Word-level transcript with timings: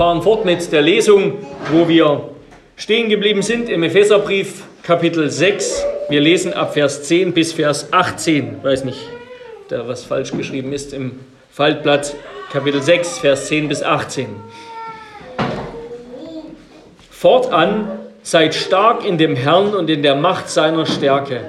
fahren 0.00 0.22
fort 0.22 0.46
mit 0.46 0.72
der 0.72 0.80
Lesung, 0.80 1.34
wo 1.70 1.86
wir 1.86 2.30
stehen 2.76 3.10
geblieben 3.10 3.42
sind 3.42 3.68
im 3.68 3.82
Epheserbrief 3.82 4.62
Kapitel 4.82 5.28
6. 5.28 5.84
Wir 6.08 6.22
lesen 6.22 6.54
ab 6.54 6.72
Vers 6.72 7.02
10 7.02 7.34
bis 7.34 7.52
Vers 7.52 7.92
18. 7.92 8.56
Ich 8.56 8.64
weiß 8.64 8.84
nicht, 8.84 8.98
da 9.68 9.86
was 9.86 10.04
falsch 10.04 10.32
geschrieben 10.32 10.72
ist 10.72 10.94
im 10.94 11.20
Faltblatt 11.50 12.16
Kapitel 12.50 12.80
6, 12.80 13.18
Vers 13.18 13.48
10 13.48 13.68
bis 13.68 13.82
18. 13.82 14.28
Fortan 17.10 17.90
seid 18.22 18.54
stark 18.54 19.04
in 19.04 19.18
dem 19.18 19.36
Herrn 19.36 19.74
und 19.74 19.90
in 19.90 20.02
der 20.02 20.14
Macht 20.14 20.48
seiner 20.48 20.86
Stärke. 20.86 21.42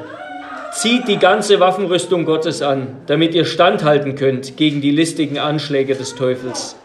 Zieht 0.74 1.08
die 1.08 1.20
ganze 1.20 1.62
Waffenrüstung 1.62 2.26
Gottes 2.26 2.62
an, 2.62 2.98
damit 3.08 3.34
ihr 3.34 3.46
standhalten 3.46 4.16
könnt 4.16 4.58
gegen 4.58 4.82
die 4.82 4.92
listigen 4.92 5.40
Anschläge 5.40 5.96
des 5.96 6.16
Teufels. 6.16 6.76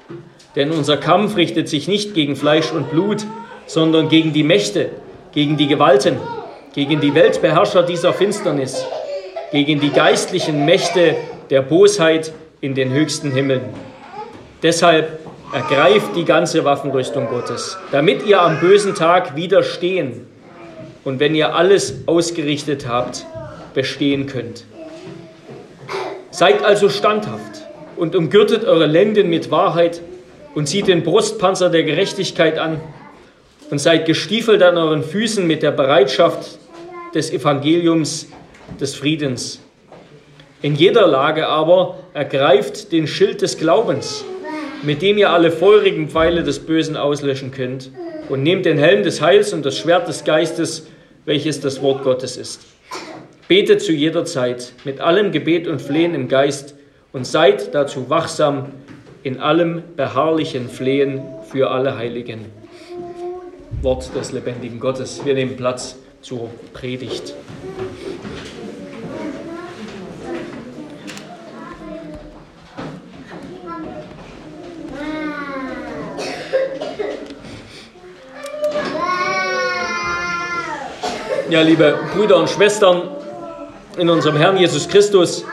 Denn 0.57 0.71
unser 0.73 0.97
Kampf 0.97 1.37
richtet 1.37 1.69
sich 1.69 1.87
nicht 1.87 2.15
gegen 2.15 2.35
Fleisch 2.35 2.73
und 2.73 2.91
Blut, 2.91 3.27
sondern 3.67 4.09
gegen 4.09 4.33
die 4.33 4.43
Mächte, 4.43 4.89
gegen 5.33 5.59
die 5.59 5.67
Gewalten, 5.67 6.17
gegen 6.75 7.01
die 7.01 7.15
Weltbeherrscher 7.15 7.83
dieser 7.83 8.15
Finsternis, 8.15 8.87
gegen 9.53 9.81
die 9.81 9.91
geistlichen 9.91 10.65
Mächte 10.65 11.15
der 11.51 11.61
Bosheit 11.61 12.33
in 12.63 12.75
den 12.75 12.91
höchsten 12.91 13.33
Himmeln. 13.33 13.61
Deshalb 14.63 15.21
ergreift 15.53 16.17
die 16.17 16.25
ganze 16.25 16.65
Waffenrüstung 16.65 17.29
Gottes, 17.29 17.77
damit 17.93 18.27
ihr 18.27 18.41
am 18.41 18.59
bösen 18.59 18.95
Tag 18.95 19.37
widerstehen 19.37 20.27
und 21.05 21.21
wenn 21.21 21.35
ihr 21.35 21.55
alles 21.55 22.03
ausgerichtet 22.07 22.89
habt, 22.89 23.27
bestehen 23.75 24.27
könnt. 24.27 24.65
Seid 26.31 26.65
also 26.65 26.89
standhaft 26.89 27.67
und 27.97 28.17
umgürtet 28.17 28.65
eure 28.65 28.87
Lenden 28.87 29.31
mit 29.31 29.51
Wahrheit 29.51 30.01
und 30.57 30.67
zieht 30.67 30.89
den 30.89 31.03
Brustpanzer 31.03 31.69
der 31.69 31.83
Gerechtigkeit 31.83 32.59
an 32.59 32.81
und 33.71 33.79
seid 33.79 34.07
gestiefelt 34.07 34.63
an 34.63 34.79
euren 34.79 35.03
Füßen 35.03 35.47
mit 35.47 35.63
der 35.63 35.71
Bereitschaft 35.71 36.59
des 37.15 37.31
Evangeliums 37.31 38.29
des 38.81 38.95
Friedens. 38.95 39.61
In 40.63 40.75
jeder 40.75 41.07
Lage 41.07 41.47
aber 41.47 41.99
ergreift 42.15 42.91
den 42.93 43.07
Schild 43.07 43.43
des 43.43 43.59
Glaubens, 43.59 44.25
mit 44.83 45.03
dem 45.03 45.19
ihr 45.19 45.29
alle 45.29 45.51
feurigen 45.51 46.09
Pfeile 46.09 46.43
des 46.43 46.61
Bösen 46.61 46.97
auslöschen 46.97 47.51
könnt, 47.51 47.91
und 48.31 48.43
nehmt 48.43 48.65
den 48.65 48.79
Helm 48.79 49.03
des 49.03 49.21
Heils 49.21 49.53
und 49.53 49.67
das 49.67 49.77
Schwert 49.77 50.09
des 50.09 50.25
Geistes, 50.25 50.87
welches 51.27 51.61
das 51.61 51.83
Wort 51.83 52.03
Gottes 52.03 52.39
ist. 52.39 52.63
Betet 53.47 53.83
zu 53.83 53.93
jeder 53.93 54.25
Zeit 54.25 54.73
mit 54.85 55.01
allem 55.01 55.33
Gebet 55.33 55.69
und 55.69 55.83
Flehen 55.83 56.15
im 56.15 56.29
Geist 56.29 56.75
und 57.13 57.27
seid 57.27 57.75
dazu 57.75 58.09
wachsam 58.09 58.73
in 59.27 59.41
allem 59.41 59.83
beharrlichen 59.97 60.69
Flehen 60.69 61.21
für 61.51 61.73
alle 61.73 61.99
Heiligen. 61.99 62.45
Wort 63.83 64.15
des 64.15 64.31
lebendigen 64.31 64.79
Gottes. 64.79 65.25
Wir 65.25 65.35
nehmen 65.35 65.57
Platz 65.57 65.97
zur 66.23 66.49
Predigt. 66.73 67.35
Ja, 81.51 81.63
liebe 81.63 81.99
Brüder 82.15 82.37
und 82.37 82.49
Schwestern 82.49 83.03
in 83.99 84.09
unserem 84.09 84.37
Herrn 84.37 84.57
Jesus 84.57 84.87
Christus, 84.87 85.45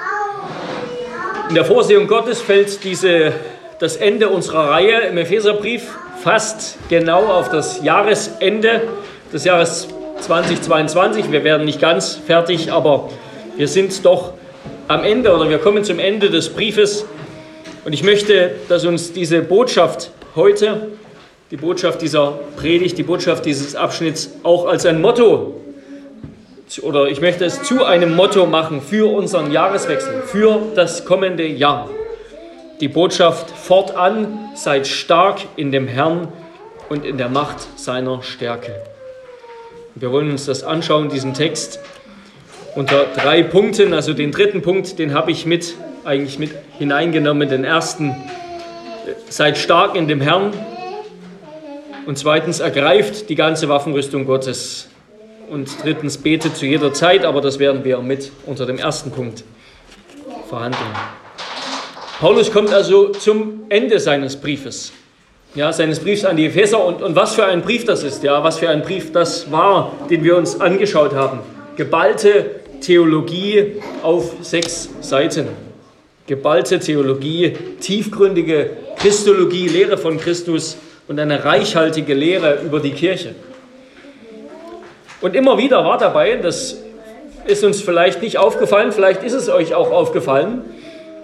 in 1.49 1.55
der 1.55 1.65
Vorsehung 1.65 2.07
Gottes 2.07 2.41
fällt 2.41 2.83
diese, 2.83 3.33
das 3.83 3.97
Ende 3.97 4.29
unserer 4.29 4.69
Reihe 4.69 5.01
im 5.09 5.17
Epheserbrief 5.17 5.93
fast 6.23 6.77
genau 6.87 7.25
auf 7.25 7.49
das 7.49 7.83
Jahresende 7.83 8.83
des 9.33 9.43
Jahres 9.43 9.89
2022. 10.21 11.33
Wir 11.33 11.43
werden 11.43 11.65
nicht 11.65 11.81
ganz 11.81 12.15
fertig, 12.15 12.71
aber 12.71 13.09
wir 13.57 13.67
sind 13.67 14.05
doch 14.05 14.35
am 14.87 15.03
Ende 15.03 15.35
oder 15.35 15.49
wir 15.49 15.57
kommen 15.57 15.83
zum 15.83 15.99
Ende 15.99 16.29
des 16.29 16.47
Briefes. 16.47 17.03
Und 17.83 17.91
ich 17.91 18.03
möchte, 18.03 18.51
dass 18.69 18.85
uns 18.85 19.11
diese 19.11 19.41
Botschaft 19.41 20.11
heute, 20.33 20.87
die 21.51 21.57
Botschaft 21.57 22.01
dieser 22.01 22.39
Predigt, 22.55 22.97
die 22.97 23.03
Botschaft 23.03 23.45
dieses 23.45 23.75
Abschnitts 23.75 24.31
auch 24.43 24.65
als 24.65 24.85
ein 24.85 25.01
Motto 25.01 25.59
oder 26.83 27.07
ich 27.07 27.19
möchte 27.19 27.43
es 27.43 27.61
zu 27.63 27.83
einem 27.83 28.15
Motto 28.15 28.45
machen 28.45 28.81
für 28.81 29.13
unseren 29.13 29.51
Jahreswechsel, 29.51 30.23
für 30.25 30.61
das 30.73 31.03
kommende 31.03 31.45
Jahr. 31.45 31.89
Die 32.79 32.87
Botschaft 32.87 33.51
fortan, 33.51 34.49
seid 34.55 34.87
stark 34.87 35.41
in 35.55 35.71
dem 35.71 35.87
Herrn 35.87 36.27
und 36.89 37.05
in 37.05 37.17
der 37.17 37.29
Macht 37.29 37.57
seiner 37.79 38.23
Stärke. 38.23 38.73
Wir 39.95 40.11
wollen 40.11 40.31
uns 40.31 40.45
das 40.45 40.63
anschauen, 40.63 41.09
diesen 41.09 41.33
Text, 41.33 41.79
unter 42.75 43.05
drei 43.15 43.43
Punkten. 43.43 43.93
Also 43.93 44.13
den 44.13 44.31
dritten 44.31 44.61
Punkt, 44.61 44.97
den 44.97 45.13
habe 45.13 45.31
ich 45.31 45.45
mit, 45.45 45.75
eigentlich 46.03 46.39
mit 46.39 46.51
hineingenommen. 46.79 47.47
Den 47.47 47.63
ersten, 47.63 48.15
seid 49.29 49.57
stark 49.57 49.95
in 49.95 50.07
dem 50.07 50.19
Herrn. 50.19 50.51
Und 52.07 52.17
zweitens, 52.17 52.59
ergreift 52.59 53.29
die 53.29 53.35
ganze 53.35 53.69
Waffenrüstung 53.69 54.25
Gottes. 54.25 54.89
Und 55.49 55.69
drittens, 55.83 56.17
betet 56.17 56.57
zu 56.57 56.65
jeder 56.65 56.91
Zeit, 56.91 57.23
aber 57.23 57.39
das 57.39 57.59
werden 57.59 57.83
wir 57.83 57.99
mit 57.99 58.31
unter 58.45 58.65
dem 58.65 58.79
ersten 58.79 59.11
Punkt 59.11 59.43
verhandeln. 60.49 60.81
Paulus 62.23 62.53
kommt 62.53 62.71
also 62.71 63.09
zum 63.09 63.65
Ende 63.67 63.99
seines 63.99 64.37
Briefes, 64.37 64.93
ja, 65.55 65.73
seines 65.73 65.99
Briefs 65.99 66.23
an 66.23 66.37
die 66.37 66.45
Epheser. 66.45 66.81
Und, 66.81 67.01
und 67.01 67.17
was 67.17 67.35
für 67.35 67.43
ein 67.43 67.61
Brief 67.61 67.83
das 67.83 68.01
ist, 68.01 68.23
ja, 68.23 68.41
was 68.41 68.59
für 68.59 68.69
ein 68.69 68.81
Brief 68.81 69.11
das 69.11 69.51
war, 69.51 69.91
den 70.09 70.23
wir 70.23 70.37
uns 70.37 70.61
angeschaut 70.61 71.13
haben. 71.13 71.39
Geballte 71.75 72.61
Theologie 72.79 73.73
auf 74.03 74.35
sechs 74.39 74.87
Seiten. 75.01 75.49
Geballte 76.25 76.79
Theologie, 76.79 77.57
tiefgründige 77.81 78.69
Christologie, 78.99 79.67
Lehre 79.67 79.97
von 79.97 80.17
Christus 80.17 80.77
und 81.09 81.19
eine 81.19 81.43
reichhaltige 81.43 82.13
Lehre 82.13 82.61
über 82.65 82.79
die 82.79 82.91
Kirche. 82.91 83.35
Und 85.19 85.35
immer 85.35 85.57
wieder 85.57 85.83
war 85.83 85.97
dabei, 85.97 86.37
das 86.37 86.77
ist 87.45 87.65
uns 87.65 87.81
vielleicht 87.81 88.21
nicht 88.21 88.37
aufgefallen, 88.37 88.93
vielleicht 88.93 89.23
ist 89.23 89.33
es 89.33 89.49
euch 89.49 89.75
auch 89.75 89.91
aufgefallen, 89.91 90.61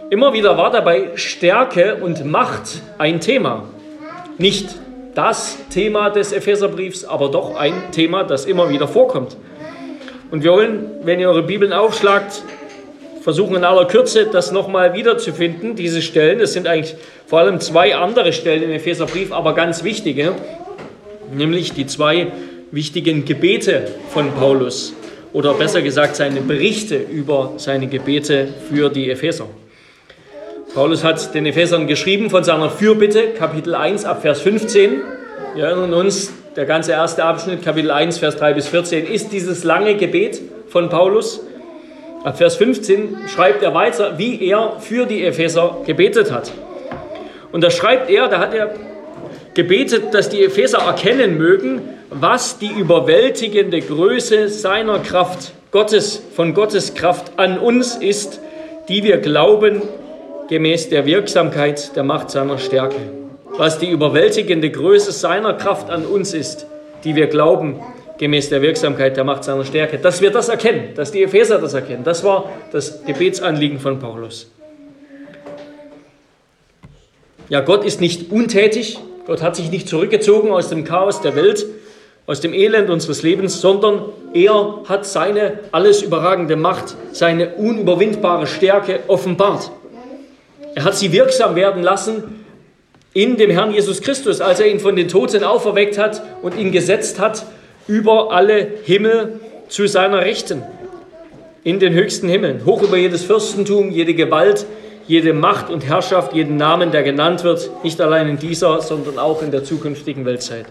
immer 0.10 0.34
wieder 0.34 0.58
war 0.58 0.72
dabei 0.72 1.12
Stärke 1.16 1.98
und 2.02 2.26
Macht 2.26 2.82
ein 2.98 3.20
Thema. 3.20 3.64
Nicht 4.38 4.70
das 5.16 5.58
Thema 5.70 6.10
des 6.10 6.32
Epheserbriefs, 6.32 7.06
aber 7.06 7.30
doch 7.30 7.56
ein 7.56 7.92
Thema, 7.92 8.24
das 8.24 8.46
immer 8.46 8.70
wieder 8.70 8.88
vorkommt. 8.88 9.38
Und 10.32 10.44
wir 10.44 10.52
wollen, 10.52 10.92
wenn 11.04 11.20
ihr 11.20 11.30
eure 11.30 11.44
Bibeln 11.44 11.74
aufschlagt, 11.74 12.44
versuchen 13.22 13.56
in 13.56 13.64
aller 13.64 13.86
Kürze 13.86 14.28
das 14.28 14.52
nochmal 14.52 14.94
wiederzufinden, 14.94 15.76
diese 15.76 16.02
Stellen. 16.02 16.40
Es 16.40 16.54
sind 16.54 16.68
eigentlich 16.68 16.96
vor 17.26 17.40
allem 17.40 17.60
zwei 17.60 17.96
andere 17.96 18.32
Stellen 18.34 18.64
im 18.64 18.72
Epheserbrief, 18.72 19.32
aber 19.32 19.54
ganz 19.54 19.84
wichtige, 19.84 20.34
nämlich 21.32 21.74
die 21.74 21.86
zwei 21.86 22.28
wichtigen 22.72 23.26
Gebete 23.26 23.88
von 24.10 24.32
Paulus 24.34 24.94
oder 25.34 25.54
besser 25.54 25.82
gesagt 25.82 26.16
seine 26.16 26.42
Berichte 26.42 26.96
über 26.98 27.54
seine 27.58 27.88
Gebete 27.88 28.48
für 28.70 28.90
die 28.90 29.10
Epheser. 29.10 29.48
Paulus 30.74 31.04
hat 31.04 31.34
den 31.34 31.48
Ephesern 31.48 31.88
geschrieben 31.88 32.30
von 32.30 32.44
seiner 32.44 32.70
Fürbitte, 32.70 33.30
Kapitel 33.30 33.74
1 33.74 34.06
ab 34.06 34.22
Vers 34.22 34.42
15. 34.42 35.02
Wir 35.56 35.66
erinnern 35.66 35.96
uns, 35.96 36.32
der 36.56 36.66
ganze 36.66 36.92
erste 36.92 37.24
Abschnitt, 37.24 37.64
Kapitel 37.66 37.90
1, 37.90 38.20
Vers 38.20 38.36
3 38.36 38.54
bis 38.54 38.68
14, 38.68 39.08
ist 39.08 39.32
dieses 39.32 39.64
lange 39.64 39.96
Gebet 39.96 40.40
von 40.68 40.90
Paulus. 40.90 41.42
Ab 42.24 42.38
Vers 42.38 42.56
15 42.58 43.18
schreibt 43.28 43.64
er 43.64 43.74
weiter, 43.74 44.20
wie 44.20 44.48
er 44.48 44.74
für 44.80 45.08
die 45.08 45.26
Epheser 45.26 45.78
gebetet 45.88 46.32
hat. 46.32 46.52
Und 47.52 47.64
da 47.64 47.72
schreibt 47.72 48.12
er, 48.12 48.28
da 48.28 48.38
hat 48.38 48.54
er 48.54 48.76
gebetet, 49.56 50.14
dass 50.14 50.30
die 50.30 50.44
Epheser 50.44 50.78
erkennen 50.80 51.40
mögen, 51.40 51.82
was 52.12 52.60
die 52.60 52.72
überwältigende 52.72 53.82
Größe 53.82 54.50
seiner 54.50 55.00
Kraft, 55.00 55.52
Gottes, 55.72 56.22
von 56.36 56.54
Gottes 56.54 56.94
Kraft 56.94 57.32
an 57.38 57.58
uns 57.58 57.96
ist, 57.96 58.40
die 58.88 59.04
wir 59.04 59.18
glauben, 59.18 59.82
gemäß 60.50 60.90
der 60.90 61.06
Wirksamkeit 61.06 61.96
der 61.96 62.04
Macht 62.04 62.32
seiner 62.32 62.58
Stärke. 62.58 62.98
Was 63.58 63.78
die 63.78 63.90
überwältigende 63.90 64.70
Größe 64.72 65.12
seiner 65.12 65.54
Kraft 65.54 65.90
an 65.90 66.06
uns 66.06 66.34
ist, 66.34 66.66
die 67.04 67.16
wir 67.16 67.28
glauben, 67.28 67.80
gemäß 68.18 68.50
der 68.50 68.62
Wirksamkeit 68.62 69.16
der 69.16 69.24
Macht 69.24 69.44
seiner 69.44 69.64
Stärke. 69.64 70.00
Dass 70.00 70.22
wir 70.22 70.32
das 70.32 70.50
erkennen, 70.50 70.90
dass 70.96 71.12
die 71.12 71.24
Epheser 71.24 71.60
das 71.60 71.74
erkennen, 71.74 72.04
das 72.04 72.24
war 72.24 72.52
das 72.72 73.06
Gebetsanliegen 73.06 73.80
von 73.80 74.00
Paulus. 74.00 74.52
Ja, 77.48 77.62
Gott 77.62 77.86
ist 77.86 78.02
nicht 78.02 78.32
untätig, 78.32 79.00
Gott 79.26 79.42
hat 79.42 79.56
sich 79.56 79.72
nicht 79.72 79.88
zurückgezogen 79.88 80.52
aus 80.52 80.70
dem 80.70 80.84
Chaos 80.84 81.22
der 81.22 81.36
Welt, 81.36 81.66
aus 82.26 82.42
dem 82.42 82.54
Elend 82.54 82.90
unseres 82.90 83.24
Lebens, 83.24 83.62
sondern 83.62 84.04
er 84.34 84.82
hat 84.88 85.06
seine 85.06 85.60
alles 85.72 86.02
überragende 86.02 86.56
Macht, 86.56 86.96
seine 87.12 87.56
unüberwindbare 87.56 88.46
Stärke 88.46 89.00
offenbart. 89.08 89.72
Er 90.76 90.84
hat 90.84 90.96
sie 90.96 91.12
wirksam 91.12 91.56
werden 91.56 91.84
lassen 91.84 92.46
in 93.14 93.38
dem 93.38 93.50
Herrn 93.50 93.72
Jesus 93.72 94.02
Christus, 94.02 94.40
als 94.40 94.60
er 94.60 94.68
ihn 94.68 94.80
von 94.80 94.96
den 94.96 95.08
Toten 95.08 95.44
auferweckt 95.44 95.98
hat 95.98 96.22
und 96.42 96.58
ihn 96.58 96.72
gesetzt 96.72 97.20
hat 97.20 97.46
über 97.88 98.32
alle 98.32 98.68
Himmel 98.84 99.40
zu 99.68 99.88
seiner 99.88 100.20
Rechten, 100.20 100.64
in 101.64 101.80
den 101.80 101.94
höchsten 101.94 102.30
Himmeln, 102.30 102.66
hoch 102.66 102.82
über 102.82 102.98
jedes 102.98 103.24
Fürstentum, 103.24 103.92
jede 103.92 104.14
Gewalt, 104.14 104.66
jede 105.08 105.34
Macht 105.34 105.70
und 105.70 105.86
Herrschaft, 105.86 106.34
jeden 106.34 106.56
Namen, 106.56 106.92
der 106.92 107.04
genannt 107.04 107.44
wird, 107.44 107.70
nicht 107.84 108.00
allein 108.00 108.30
in 108.30 108.38
dieser, 108.38 108.82
sondern 108.82 109.18
auch 109.18 109.42
in 109.42 109.52
der 109.52 109.64
zukünftigen 109.64 110.24
Weltzeit. 110.26 110.66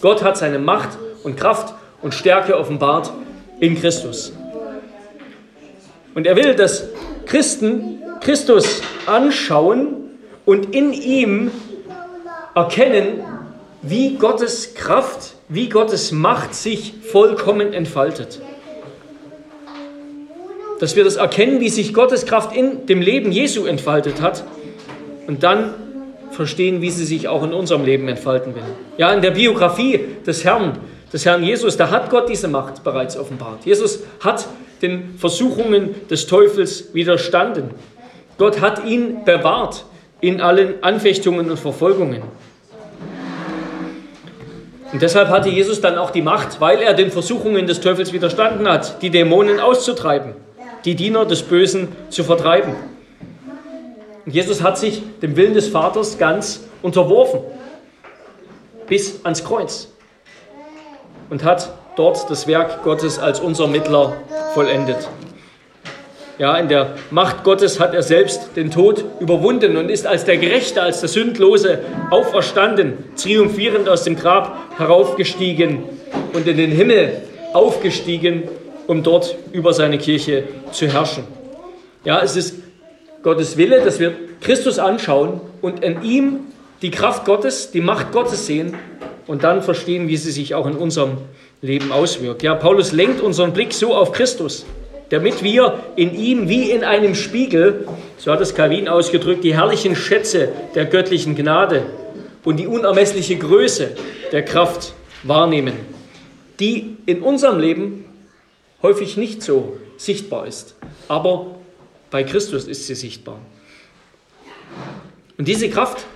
Gott 0.00 0.22
hat 0.22 0.38
seine 0.38 0.58
Macht 0.58 0.90
und 1.24 1.36
Kraft 1.36 1.74
und 2.00 2.14
Stärke 2.14 2.56
offenbart 2.56 3.12
in 3.58 3.78
Christus. 3.78 4.32
Und 6.14 6.26
er 6.26 6.36
will, 6.36 6.54
dass 6.54 6.88
Christen 7.26 8.00
Christus 8.20 8.80
anschauen 9.06 10.10
und 10.44 10.74
in 10.74 10.92
ihm 10.92 11.50
erkennen, 12.54 13.22
wie 13.82 14.16
Gottes 14.16 14.74
Kraft, 14.74 15.34
wie 15.48 15.68
Gottes 15.68 16.12
Macht 16.12 16.54
sich 16.54 16.94
vollkommen 17.10 17.72
entfaltet. 17.72 18.40
Dass 20.78 20.96
wir 20.96 21.04
das 21.04 21.16
erkennen, 21.16 21.60
wie 21.60 21.68
sich 21.68 21.92
Gottes 21.92 22.26
Kraft 22.26 22.54
in 22.54 22.86
dem 22.86 23.00
Leben 23.00 23.32
Jesu 23.32 23.66
entfaltet 23.66 24.20
hat 24.20 24.44
und 25.26 25.42
dann 25.42 25.74
verstehen, 26.30 26.80
wie 26.80 26.90
sie 26.90 27.04
sich 27.04 27.28
auch 27.28 27.42
in 27.42 27.52
unserem 27.52 27.84
Leben 27.84 28.08
entfalten 28.08 28.54
will. 28.54 28.62
Ja, 28.96 29.12
in 29.12 29.20
der 29.20 29.32
Biografie 29.32 30.00
des 30.26 30.44
Herrn, 30.44 30.78
des 31.12 31.24
Herrn 31.26 31.42
Jesus, 31.42 31.76
da 31.76 31.90
hat 31.90 32.08
Gott 32.10 32.28
diese 32.28 32.48
Macht 32.48 32.84
bereits 32.84 33.16
offenbart. 33.16 33.66
Jesus 33.66 34.00
hat 34.20 34.46
den 34.80 35.16
Versuchungen 35.18 35.94
des 36.08 36.26
Teufels 36.26 36.94
widerstanden. 36.94 37.70
Gott 38.40 38.62
hat 38.62 38.86
ihn 38.86 39.22
bewahrt 39.26 39.84
in 40.22 40.40
allen 40.40 40.82
Anfechtungen 40.82 41.50
und 41.50 41.58
Verfolgungen. 41.58 42.22
Und 44.94 45.02
deshalb 45.02 45.28
hatte 45.28 45.50
Jesus 45.50 45.82
dann 45.82 45.98
auch 45.98 46.10
die 46.10 46.22
Macht, 46.22 46.58
weil 46.58 46.80
er 46.80 46.94
den 46.94 47.10
Versuchungen 47.10 47.66
des 47.66 47.82
Teufels 47.82 48.14
widerstanden 48.14 48.66
hat, 48.66 49.02
die 49.02 49.10
Dämonen 49.10 49.60
auszutreiben, 49.60 50.32
die 50.86 50.94
Diener 50.94 51.26
des 51.26 51.42
Bösen 51.42 51.88
zu 52.08 52.24
vertreiben. 52.24 52.72
Und 54.24 54.34
Jesus 54.34 54.62
hat 54.62 54.78
sich 54.78 55.02
dem 55.20 55.36
Willen 55.36 55.52
des 55.52 55.68
Vaters 55.68 56.16
ganz 56.16 56.64
unterworfen, 56.80 57.40
bis 58.86 59.22
ans 59.22 59.44
Kreuz, 59.44 59.88
und 61.28 61.44
hat 61.44 61.74
dort 61.94 62.30
das 62.30 62.46
Werk 62.46 62.84
Gottes 62.84 63.18
als 63.18 63.38
unser 63.38 63.66
Mittler 63.66 64.14
vollendet. 64.54 65.06
Ja, 66.40 66.56
in 66.56 66.68
der 66.68 66.94
Macht 67.10 67.44
Gottes 67.44 67.78
hat 67.80 67.92
er 67.92 68.02
selbst 68.02 68.56
den 68.56 68.70
Tod 68.70 69.04
überwunden 69.20 69.76
und 69.76 69.90
ist 69.90 70.06
als 70.06 70.24
der 70.24 70.38
Gerechte, 70.38 70.80
als 70.80 71.00
der 71.00 71.10
Sündlose 71.10 71.80
auferstanden, 72.08 72.94
triumphierend 73.14 73.90
aus 73.90 74.04
dem 74.04 74.16
Grab 74.16 74.56
heraufgestiegen 74.78 75.82
und 76.32 76.46
in 76.46 76.56
den 76.56 76.70
Himmel 76.70 77.12
aufgestiegen, 77.52 78.44
um 78.86 79.02
dort 79.02 79.36
über 79.52 79.74
seine 79.74 79.98
Kirche 79.98 80.44
zu 80.72 80.86
herrschen. 80.86 81.24
Ja, 82.06 82.22
es 82.22 82.36
ist 82.36 82.54
Gottes 83.22 83.58
Wille, 83.58 83.82
dass 83.82 84.00
wir 84.00 84.14
Christus 84.40 84.78
anschauen 84.78 85.42
und 85.60 85.84
in 85.84 86.02
ihm 86.02 86.40
die 86.80 86.90
Kraft 86.90 87.26
Gottes, 87.26 87.70
die 87.70 87.82
Macht 87.82 88.12
Gottes 88.12 88.46
sehen 88.46 88.78
und 89.26 89.44
dann 89.44 89.60
verstehen, 89.60 90.08
wie 90.08 90.16
sie 90.16 90.30
sich 90.30 90.54
auch 90.54 90.66
in 90.66 90.76
unserem 90.76 91.18
Leben 91.60 91.92
auswirkt. 91.92 92.42
Ja, 92.42 92.54
Paulus 92.54 92.92
lenkt 92.92 93.20
unseren 93.20 93.52
Blick 93.52 93.74
so 93.74 93.94
auf 93.94 94.12
Christus, 94.12 94.64
damit 95.10 95.42
wir 95.42 95.80
in 95.96 96.14
ihm 96.14 96.48
wie 96.48 96.70
in 96.70 96.84
einem 96.84 97.14
Spiegel, 97.14 97.86
so 98.16 98.32
hat 98.32 98.40
es 98.40 98.54
Calvin 98.54 98.88
ausgedrückt, 98.88 99.44
die 99.44 99.54
herrlichen 99.54 99.94
Schätze 99.94 100.48
der 100.74 100.86
göttlichen 100.86 101.34
Gnade 101.34 101.84
und 102.44 102.56
die 102.56 102.66
unermessliche 102.66 103.36
Größe 103.36 103.96
der 104.32 104.44
Kraft 104.44 104.94
wahrnehmen, 105.24 105.74
die 106.58 106.96
in 107.06 107.22
unserem 107.22 107.58
Leben 107.58 108.04
häufig 108.82 109.16
nicht 109.16 109.42
so 109.42 109.76
sichtbar 109.96 110.46
ist, 110.46 110.76
aber 111.08 111.58
bei 112.10 112.24
Christus 112.24 112.66
ist 112.66 112.86
sie 112.86 112.94
sichtbar. 112.94 113.38
Und 115.36 115.48
diese 115.48 115.68
Kraft, 115.70 116.06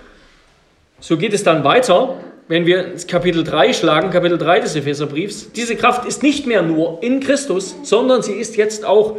so 1.00 1.16
geht 1.16 1.34
es 1.34 1.42
dann 1.42 1.64
weiter, 1.64 2.16
wenn 2.48 2.66
wir 2.66 2.92
ins 2.92 3.06
Kapitel 3.06 3.42
3 3.42 3.72
schlagen, 3.72 4.10
Kapitel 4.10 4.38
3 4.38 4.60
des 4.60 4.76
Epheserbriefs, 4.76 5.50
diese 5.52 5.76
Kraft 5.76 6.06
ist 6.06 6.22
nicht 6.22 6.46
mehr 6.46 6.62
nur 6.62 7.02
in 7.02 7.20
Christus, 7.20 7.74
sondern 7.82 8.22
sie 8.22 8.34
ist 8.34 8.56
jetzt 8.56 8.84
auch 8.84 9.16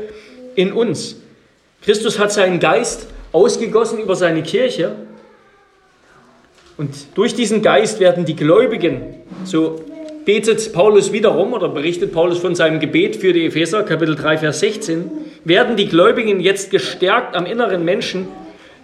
in 0.56 0.72
uns. 0.72 1.18
Christus 1.82 2.20
hat 2.20 2.32
seinen 2.32 2.60
Geist 2.60 3.08
ausgegossen 3.32 4.00
über 4.00 4.16
seine 4.16 4.44
Kirche 4.44 4.96
und 6.78 6.90
durch 7.16 7.34
diesen 7.34 7.62
Geist 7.62 8.00
werden 8.00 8.26
die 8.26 8.36
Gläubigen, 8.36 9.16
so 9.44 9.82
betet 10.26 10.74
Paulus 10.74 11.12
wiederum 11.12 11.54
oder 11.54 11.70
berichtet 11.70 12.12
Paulus 12.12 12.40
von 12.40 12.56
seinem 12.56 12.80
Gebet 12.80 13.16
für 13.16 13.32
die 13.32 13.46
Epheser, 13.46 13.84
Kapitel 13.84 14.16
3, 14.16 14.40
Vers 14.40 14.60
16, 14.60 15.10
werden 15.44 15.78
die 15.78 15.88
Gläubigen 15.88 16.40
jetzt 16.40 16.72
gestärkt 16.72 17.36
am 17.36 17.46
inneren 17.46 17.86
Menschen 17.86 18.28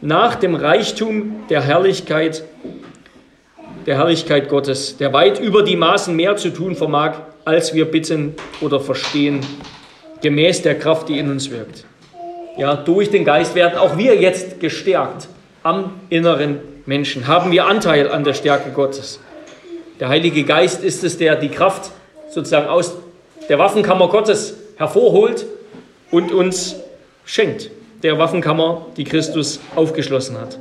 nach 0.01 0.35
dem 0.35 0.55
Reichtum 0.55 1.35
der 1.49 1.61
Herrlichkeit 1.61 2.43
der 3.85 3.97
Herrlichkeit 3.97 4.49
Gottes, 4.49 4.97
der 4.97 5.13
weit 5.13 5.39
über 5.39 5.63
die 5.63 5.75
Maßen 5.75 6.15
mehr 6.15 6.35
zu 6.37 6.49
tun 6.49 6.75
vermag, 6.75 7.13
als 7.45 7.73
wir 7.73 7.85
bitten 7.85 8.35
oder 8.61 8.79
verstehen, 8.79 9.41
gemäß 10.21 10.61
der 10.61 10.77
Kraft, 10.77 11.09
die 11.09 11.17
in 11.17 11.29
uns 11.29 11.49
wirkt. 11.49 11.85
Ja, 12.57 12.75
durch 12.75 13.09
den 13.09 13.25
Geist 13.25 13.55
werden 13.55 13.77
auch 13.77 13.97
wir 13.97 14.15
jetzt 14.15 14.59
gestärkt 14.59 15.27
am 15.63 15.93
inneren 16.09 16.59
Menschen. 16.85 17.27
Haben 17.27 17.51
wir 17.51 17.65
Anteil 17.65 18.09
an 18.09 18.23
der 18.23 18.33
Stärke 18.33 18.71
Gottes. 18.71 19.19
Der 19.99 20.09
Heilige 20.09 20.43
Geist 20.43 20.83
ist 20.83 21.03
es, 21.03 21.17
der 21.17 21.35
die 21.35 21.49
Kraft 21.49 21.91
sozusagen 22.29 22.67
aus 22.67 22.95
der 23.49 23.59
Waffenkammer 23.59 24.07
Gottes 24.09 24.55
hervorholt 24.75 25.45
und 26.11 26.31
uns 26.31 26.75
schenkt. 27.25 27.69
Der 28.03 28.17
Waffenkammer, 28.17 28.87
die 28.97 29.03
Christus 29.03 29.59
aufgeschlossen 29.75 30.39
hat. 30.39 30.57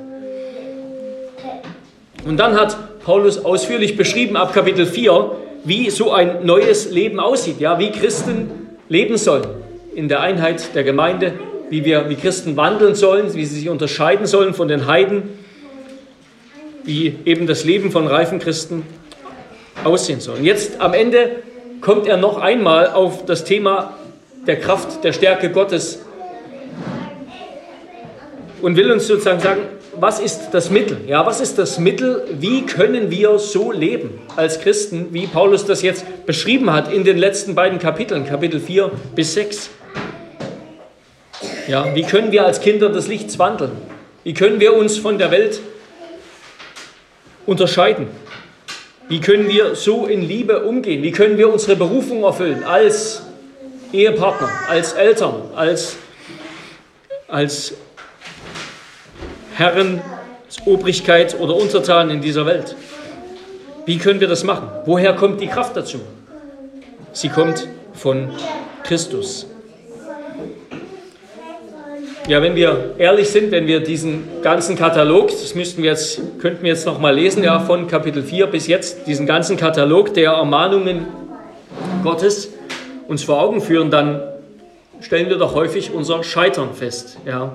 Und 2.26 2.36
dann 2.36 2.54
hat 2.54 2.76
Paulus 3.04 3.44
ausführlich 3.44 3.96
beschrieben 3.96 4.36
ab 4.36 4.52
Kapitel 4.52 4.86
4, 4.86 5.32
wie 5.64 5.90
so 5.90 6.12
ein 6.12 6.44
neues 6.44 6.90
Leben 6.90 7.18
aussieht, 7.20 7.60
ja, 7.60 7.78
wie 7.78 7.90
Christen 7.90 8.50
leben 8.88 9.16
sollen 9.16 9.46
in 9.94 10.08
der 10.08 10.20
Einheit 10.20 10.74
der 10.74 10.84
Gemeinde, 10.84 11.32
wie 11.70 11.84
wir 11.84 12.08
wie 12.08 12.14
Christen 12.14 12.56
wandeln 12.56 12.94
sollen, 12.94 13.34
wie 13.34 13.44
sie 13.44 13.60
sich 13.60 13.68
unterscheiden 13.68 14.26
sollen 14.26 14.54
von 14.54 14.68
den 14.68 14.86
Heiden, 14.86 15.22
wie 16.84 17.14
eben 17.24 17.46
das 17.46 17.64
Leben 17.64 17.90
von 17.90 18.06
reifen 18.06 18.38
Christen 18.38 18.84
aussehen 19.84 20.20
soll. 20.20 20.36
Und 20.38 20.44
jetzt 20.44 20.80
am 20.80 20.94
Ende 20.94 21.36
kommt 21.80 22.06
er 22.06 22.16
noch 22.16 22.38
einmal 22.38 22.88
auf 22.88 23.24
das 23.24 23.44
Thema 23.44 23.94
der 24.46 24.58
Kraft, 24.58 25.04
der 25.04 25.12
Stärke 25.12 25.50
Gottes 25.50 26.00
und 28.60 28.76
will 28.76 28.90
uns 28.90 29.06
sozusagen 29.06 29.40
sagen, 29.40 29.60
was 30.00 30.18
ist 30.18 30.50
das 30.52 30.70
Mittel? 30.70 30.98
Ja, 31.06 31.26
was 31.26 31.40
ist 31.40 31.58
das 31.58 31.78
Mittel? 31.78 32.24
Wie 32.38 32.64
können 32.64 33.10
wir 33.10 33.38
so 33.38 33.70
leben 33.70 34.18
als 34.36 34.60
Christen, 34.60 35.08
wie 35.12 35.26
Paulus 35.26 35.66
das 35.66 35.82
jetzt 35.82 36.26
beschrieben 36.26 36.72
hat 36.72 36.92
in 36.92 37.04
den 37.04 37.18
letzten 37.18 37.54
beiden 37.54 37.78
Kapiteln, 37.78 38.26
Kapitel 38.26 38.60
4 38.60 38.90
bis 39.14 39.34
6? 39.34 39.70
Ja, 41.68 41.94
wie 41.94 42.02
können 42.02 42.32
wir 42.32 42.46
als 42.46 42.60
Kinder 42.60 42.88
des 42.88 43.08
Lichts 43.08 43.38
wandeln? 43.38 43.72
Wie 44.24 44.34
können 44.34 44.60
wir 44.60 44.74
uns 44.74 44.96
von 44.96 45.18
der 45.18 45.30
Welt 45.30 45.60
unterscheiden? 47.46 48.08
Wie 49.08 49.20
können 49.20 49.48
wir 49.48 49.74
so 49.74 50.06
in 50.06 50.22
Liebe 50.22 50.64
umgehen? 50.64 51.02
Wie 51.02 51.12
können 51.12 51.36
wir 51.36 51.52
unsere 51.52 51.76
Berufung 51.76 52.22
erfüllen 52.22 52.64
als 52.64 53.22
Ehepartner, 53.92 54.48
als 54.68 54.92
Eltern, 54.92 55.34
als, 55.56 55.96
als 57.28 57.74
Herren, 59.60 60.00
Obrigkeit 60.64 61.38
oder 61.38 61.54
Untertanen 61.54 62.10
in 62.16 62.22
dieser 62.22 62.46
Welt. 62.46 62.74
Wie 63.84 63.98
können 63.98 64.18
wir 64.18 64.26
das 64.26 64.42
machen? 64.42 64.66
Woher 64.86 65.12
kommt 65.12 65.38
die 65.38 65.48
Kraft 65.48 65.76
dazu? 65.76 65.98
Sie 67.12 67.28
kommt 67.28 67.68
von 67.92 68.30
Christus. 68.84 69.46
Ja, 72.26 72.40
wenn 72.40 72.54
wir 72.54 72.94
ehrlich 72.96 73.28
sind, 73.28 73.50
wenn 73.50 73.66
wir 73.66 73.80
diesen 73.80 74.22
ganzen 74.40 74.76
Katalog, 74.76 75.28
das 75.28 75.54
müssten 75.54 75.82
wir 75.82 75.90
jetzt, 75.90 76.22
könnten 76.40 76.62
wir 76.62 76.70
jetzt 76.70 76.86
noch 76.86 76.98
mal 76.98 77.14
lesen, 77.14 77.44
ja, 77.44 77.60
von 77.60 77.86
Kapitel 77.86 78.22
4 78.22 78.46
bis 78.46 78.66
jetzt, 78.66 79.06
diesen 79.06 79.26
ganzen 79.26 79.58
Katalog 79.58 80.14
der 80.14 80.30
Ermahnungen 80.30 81.04
Gottes 82.02 82.48
uns 83.08 83.24
vor 83.24 83.42
Augen 83.42 83.60
führen, 83.60 83.90
dann 83.90 84.22
stellen 85.02 85.28
wir 85.28 85.36
doch 85.36 85.54
häufig 85.54 85.92
unser 85.92 86.24
Scheitern 86.24 86.72
fest. 86.72 87.18
Ja. 87.26 87.52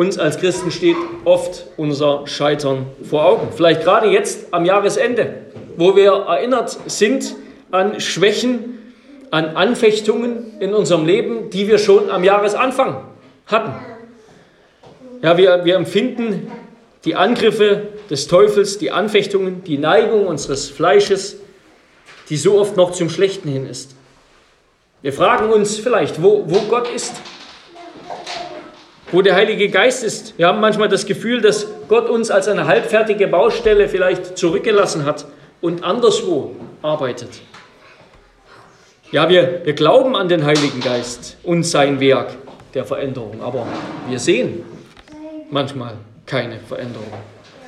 Uns 0.00 0.18
als 0.18 0.38
Christen 0.38 0.70
steht 0.70 0.96
oft 1.26 1.66
unser 1.76 2.26
Scheitern 2.26 2.86
vor 3.02 3.22
Augen. 3.26 3.48
Vielleicht 3.54 3.82
gerade 3.82 4.08
jetzt 4.08 4.46
am 4.50 4.64
Jahresende, 4.64 5.34
wo 5.76 5.94
wir 5.94 6.10
erinnert 6.26 6.74
sind 6.86 7.36
an 7.70 8.00
Schwächen, 8.00 8.94
an 9.30 9.56
Anfechtungen 9.56 10.58
in 10.58 10.72
unserem 10.72 11.04
Leben, 11.04 11.50
die 11.50 11.68
wir 11.68 11.76
schon 11.76 12.08
am 12.08 12.24
Jahresanfang 12.24 13.08
hatten. 13.44 13.74
Ja, 15.20 15.36
wir, 15.36 15.66
wir 15.66 15.76
empfinden 15.76 16.50
die 17.04 17.14
Angriffe 17.14 17.88
des 18.08 18.26
Teufels, 18.26 18.78
die 18.78 18.92
Anfechtungen, 18.92 19.64
die 19.64 19.76
Neigung 19.76 20.26
unseres 20.26 20.70
Fleisches, 20.70 21.36
die 22.30 22.38
so 22.38 22.58
oft 22.58 22.74
noch 22.74 22.92
zum 22.92 23.10
Schlechten 23.10 23.50
hin 23.50 23.68
ist. 23.68 23.94
Wir 25.02 25.12
fragen 25.12 25.52
uns 25.52 25.76
vielleicht, 25.76 26.22
wo, 26.22 26.44
wo 26.46 26.60
Gott 26.70 26.88
ist, 26.88 27.12
wo 29.12 29.22
der 29.22 29.34
Heilige 29.34 29.68
Geist 29.68 30.04
ist. 30.04 30.38
Wir 30.38 30.46
haben 30.46 30.60
manchmal 30.60 30.88
das 30.88 31.06
Gefühl, 31.06 31.40
dass 31.40 31.66
Gott 31.88 32.08
uns 32.08 32.30
als 32.30 32.48
eine 32.48 32.66
halbfertige 32.66 33.26
Baustelle 33.26 33.88
vielleicht 33.88 34.38
zurückgelassen 34.38 35.04
hat 35.04 35.26
und 35.60 35.84
anderswo 35.84 36.54
arbeitet. 36.82 37.28
Ja, 39.12 39.28
wir, 39.28 39.62
wir 39.64 39.72
glauben 39.72 40.14
an 40.14 40.28
den 40.28 40.44
Heiligen 40.44 40.80
Geist 40.80 41.36
und 41.42 41.64
sein 41.64 41.98
Werk 41.98 42.36
der 42.74 42.84
Veränderung, 42.84 43.42
aber 43.42 43.66
wir 44.08 44.20
sehen 44.20 44.62
manchmal 45.50 45.94
keine 46.26 46.60
Veränderung. 46.60 47.12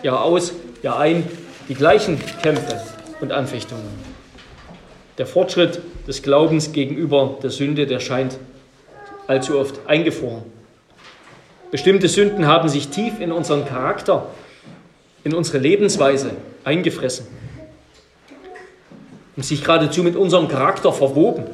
Jahr 0.05 0.23
aus, 0.23 0.53
Jahr 0.83 1.01
ein, 1.01 1.29
die 1.69 1.75
gleichen 1.75 2.21
Kämpfe 2.43 2.81
und 3.21 3.33
Anfechtungen. 3.33 3.89
Der 5.19 5.27
Fortschritt 5.27 5.81
des 6.07 6.23
Glaubens 6.23 6.73
gegenüber 6.73 7.39
der 7.43 7.51
Sünde, 7.51 7.87
der 7.87 7.99
scheint 7.99 8.39
allzu 9.27 9.59
oft 9.59 9.81
eingefroren. 9.87 10.45
Bestimmte 11.73 12.07
Sünden 12.07 12.47
haben 12.47 12.69
sich 12.69 12.89
tief 12.89 13.19
in 13.19 13.33
unseren 13.33 13.65
Charakter, 13.65 14.27
in 15.25 15.33
unsere 15.33 15.57
Lebensweise 15.57 16.33
eingefressen 16.65 17.27
und 19.37 19.43
sich 19.43 19.65
geradezu 19.65 20.03
mit 20.03 20.15
unserem 20.15 20.49
Charakter 20.49 20.93
verwoben. 20.93 21.45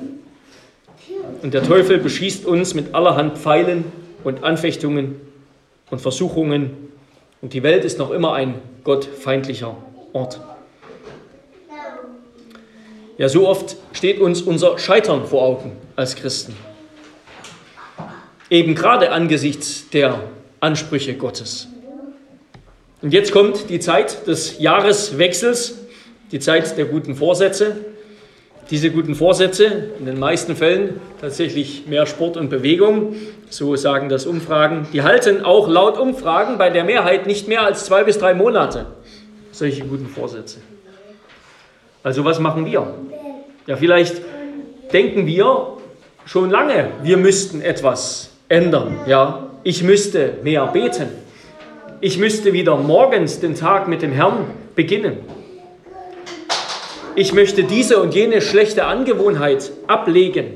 Und 1.41 1.55
der 1.55 1.63
Teufel 1.63 1.99
beschießt 1.99 2.47
uns 2.47 2.75
mit 2.75 2.97
allerhand 2.97 3.39
Pfeilen 3.39 3.85
und 4.25 4.43
Anfechtungen 4.43 5.21
und 5.89 6.01
Versuchungen. 6.01 6.89
Und 7.41 7.53
die 7.53 7.63
Welt 7.63 7.85
ist 7.85 8.01
noch 8.01 8.11
immer 8.11 8.33
ein 8.33 8.57
gottfeindlicher 8.83 9.77
Ort. 10.13 10.41
Ja, 13.19 13.29
so 13.29 13.47
oft 13.47 13.77
steht 13.93 14.21
uns 14.21 14.43
unser 14.43 14.79
Scheitern 14.79 15.27
vor 15.27 15.43
Augen 15.43 15.77
als 15.95 16.17
Christen. 16.17 16.57
Eben 18.51 18.75
gerade 18.75 19.13
angesichts 19.13 19.91
der 19.91 20.21
Ansprüche 20.61 21.15
Gottes. 21.15 21.69
Und 23.03 23.13
jetzt 23.13 23.31
kommt 23.31 23.69
die 23.69 23.79
Zeit 23.79 24.27
des 24.27 24.59
Jahreswechsels, 24.59 25.79
die 26.33 26.41
Zeit 26.41 26.77
der 26.79 26.87
guten 26.87 27.15
Vorsätze. 27.15 27.77
Diese 28.71 28.91
guten 28.91 29.15
Vorsätze, 29.15 29.93
in 29.99 30.05
den 30.05 30.19
meisten 30.19 30.55
Fällen 30.55 31.01
tatsächlich 31.21 31.87
mehr 31.87 32.05
Sport 32.05 32.37
und 32.37 32.51
Bewegung, 32.51 33.17
so 33.49 33.77
sagen 33.77 34.11
das 34.11 34.27
Umfragen, 34.27 34.87
die 34.93 35.03
halten 35.03 35.43
auch 35.43 35.69
laut 35.69 35.97
Umfragen 35.97 36.59
bei 36.59 36.69
der 36.69 36.85
Mehrheit 36.85 37.27
nicht 37.27 37.49
mehr 37.49 37.63
als 37.63 37.87
zwei 37.87 38.05
bis 38.05 38.19
drei 38.19 38.35
Monate, 38.35 38.85
solche 39.53 39.85
guten 39.85 40.07
Vorsätze. 40.07 40.59
Also 42.03 42.27
was 42.27 42.41
machen 42.41 42.67
wir? 42.67 42.95
Ja, 43.67 43.77
vielleicht 43.77 44.21
denken 44.93 45.27
wir 45.27 45.79
schon 46.27 46.51
lange, 46.51 46.91
wir 47.03 47.17
müssten 47.17 47.63
etwas 47.63 48.31
ändern. 48.49 48.99
Ja, 49.07 49.51
ich 49.63 49.83
müsste 49.83 50.35
mehr 50.43 50.67
beten. 50.67 51.09
Ich 52.01 52.19
müsste 52.19 52.53
wieder 52.53 52.77
morgens 52.77 53.41
den 53.41 53.55
Tag 53.55 53.89
mit 53.89 54.03
dem 54.03 54.13
Herrn 54.13 54.47
beginnen 54.75 55.19
ich 57.19 57.33
möchte 57.33 57.65
diese 57.65 57.99
und 57.99 58.15
jene 58.15 58.41
schlechte 58.41 58.85
Angewohnheit 58.85 59.73
ablegen, 59.89 60.53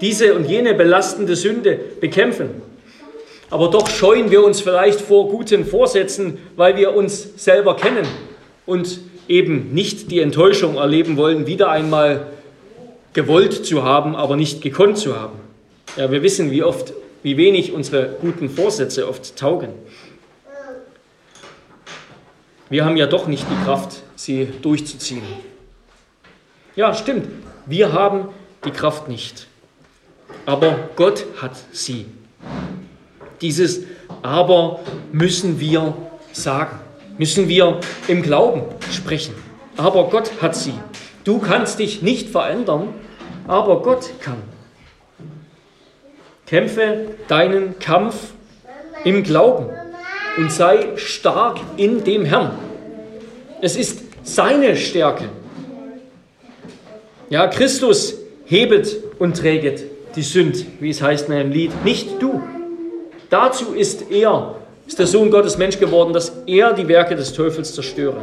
diese 0.00 0.34
und 0.34 0.44
jene 0.44 0.74
belastende 0.74 1.36
Sünde 1.36 1.78
bekämpfen. 2.00 2.50
Aber 3.48 3.70
doch 3.70 3.88
scheuen 3.88 4.32
wir 4.32 4.44
uns 4.44 4.60
vielleicht 4.60 5.00
vor 5.00 5.28
guten 5.28 5.64
Vorsätzen, 5.64 6.38
weil 6.56 6.76
wir 6.76 6.96
uns 6.96 7.28
selber 7.36 7.76
kennen 7.76 8.04
und 8.66 8.98
eben 9.28 9.72
nicht 9.72 10.10
die 10.10 10.18
Enttäuschung 10.18 10.78
erleben 10.78 11.16
wollen, 11.16 11.46
wieder 11.46 11.70
einmal 11.70 12.26
gewollt 13.12 13.64
zu 13.64 13.84
haben, 13.84 14.16
aber 14.16 14.34
nicht 14.34 14.62
gekonnt 14.62 14.98
zu 14.98 15.16
haben. 15.16 15.38
Ja, 15.96 16.10
wir 16.10 16.24
wissen, 16.24 16.50
wie 16.50 16.64
oft, 16.64 16.92
wie 17.24 17.38
wenig 17.38 17.72
unsere 17.72 18.16
guten 18.20 18.50
Vorsätze 18.50 19.08
oft 19.08 19.36
taugen. 19.36 19.70
Wir 22.68 22.84
haben 22.84 22.98
ja 22.98 23.06
doch 23.06 23.26
nicht 23.26 23.46
die 23.50 23.64
Kraft, 23.64 24.02
sie 24.14 24.46
durchzuziehen. 24.60 25.22
Ja, 26.76 26.92
stimmt. 26.94 27.28
Wir 27.64 27.92
haben 27.92 28.28
die 28.64 28.70
Kraft 28.70 29.08
nicht. 29.08 29.46
Aber 30.44 30.90
Gott 30.96 31.24
hat 31.40 31.56
sie. 31.72 32.06
Dieses 33.40 33.80
Aber 34.22 34.80
müssen 35.10 35.58
wir 35.60 35.96
sagen, 36.32 36.78
müssen 37.16 37.48
wir 37.48 37.80
im 38.06 38.22
Glauben 38.22 38.62
sprechen. 38.90 39.34
Aber 39.78 40.10
Gott 40.10 40.30
hat 40.42 40.54
sie. 40.54 40.74
Du 41.24 41.38
kannst 41.38 41.78
dich 41.78 42.02
nicht 42.02 42.28
verändern, 42.28 42.88
aber 43.46 43.80
Gott 43.80 44.10
kann. 44.20 44.53
Kämpfe 46.46 47.06
deinen 47.28 47.78
Kampf 47.78 48.32
im 49.04 49.22
Glauben 49.22 49.70
und 50.36 50.52
sei 50.52 50.96
stark 50.96 51.58
in 51.76 52.04
dem 52.04 52.24
Herrn. 52.24 52.52
Es 53.60 53.76
ist 53.76 54.02
seine 54.22 54.76
Stärke, 54.76 55.28
ja, 57.30 57.48
Christus 57.48 58.14
hebet 58.44 58.96
und 59.18 59.36
träget 59.36 59.82
die 60.14 60.22
Sünd, 60.22 60.64
wie 60.80 60.90
es 60.90 61.02
heißt 61.02 61.28
in 61.28 61.34
einem 61.34 61.50
Lied, 61.50 61.84
nicht 61.84 62.22
du. 62.22 62.42
Dazu 63.30 63.72
ist 63.74 64.10
er, 64.10 64.56
ist 64.86 64.98
der 64.98 65.06
Sohn 65.06 65.30
Gottes 65.30 65.56
Mensch 65.56 65.78
geworden, 65.78 66.12
dass 66.12 66.32
er 66.46 66.74
die 66.74 66.86
Werke 66.86 67.16
des 67.16 67.32
Teufels 67.32 67.74
zerstöre. 67.74 68.18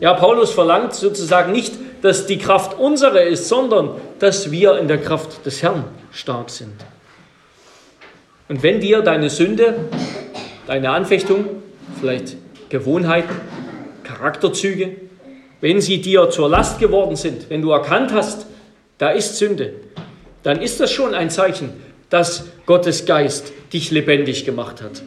Ja, 0.00 0.14
Paulus 0.14 0.52
verlangt 0.52 0.94
sozusagen 0.94 1.52
nicht, 1.52 1.74
dass 2.02 2.26
die 2.26 2.38
Kraft 2.38 2.78
unsere 2.78 3.24
ist, 3.24 3.48
sondern 3.48 3.90
dass 4.20 4.50
wir 4.50 4.78
in 4.78 4.88
der 4.88 4.98
Kraft 4.98 5.44
des 5.44 5.62
Herrn 5.62 5.84
stark 6.12 6.48
sind. 6.48 6.72
Und 8.48 8.62
wenn 8.62 8.80
dir 8.80 9.02
deine 9.02 9.28
Sünde, 9.28 9.74
deine 10.66 10.90
Anfechtung, 10.90 11.46
vielleicht 11.98 12.36
Gewohnheiten, 12.68 13.34
Charakterzüge, 14.04 14.96
wenn 15.60 15.80
sie 15.80 16.00
dir 16.00 16.30
zur 16.30 16.48
Last 16.48 16.78
geworden 16.78 17.16
sind, 17.16 17.50
wenn 17.50 17.62
du 17.62 17.70
erkannt 17.70 18.12
hast, 18.12 18.46
da 18.98 19.10
ist 19.10 19.36
Sünde, 19.36 19.74
dann 20.42 20.62
ist 20.62 20.78
das 20.78 20.92
schon 20.92 21.14
ein 21.14 21.30
Zeichen, 21.30 21.70
dass 22.08 22.46
Gottes 22.66 23.04
Geist 23.04 23.52
dich 23.72 23.90
lebendig 23.90 24.44
gemacht 24.44 24.80
hat. 24.80 25.02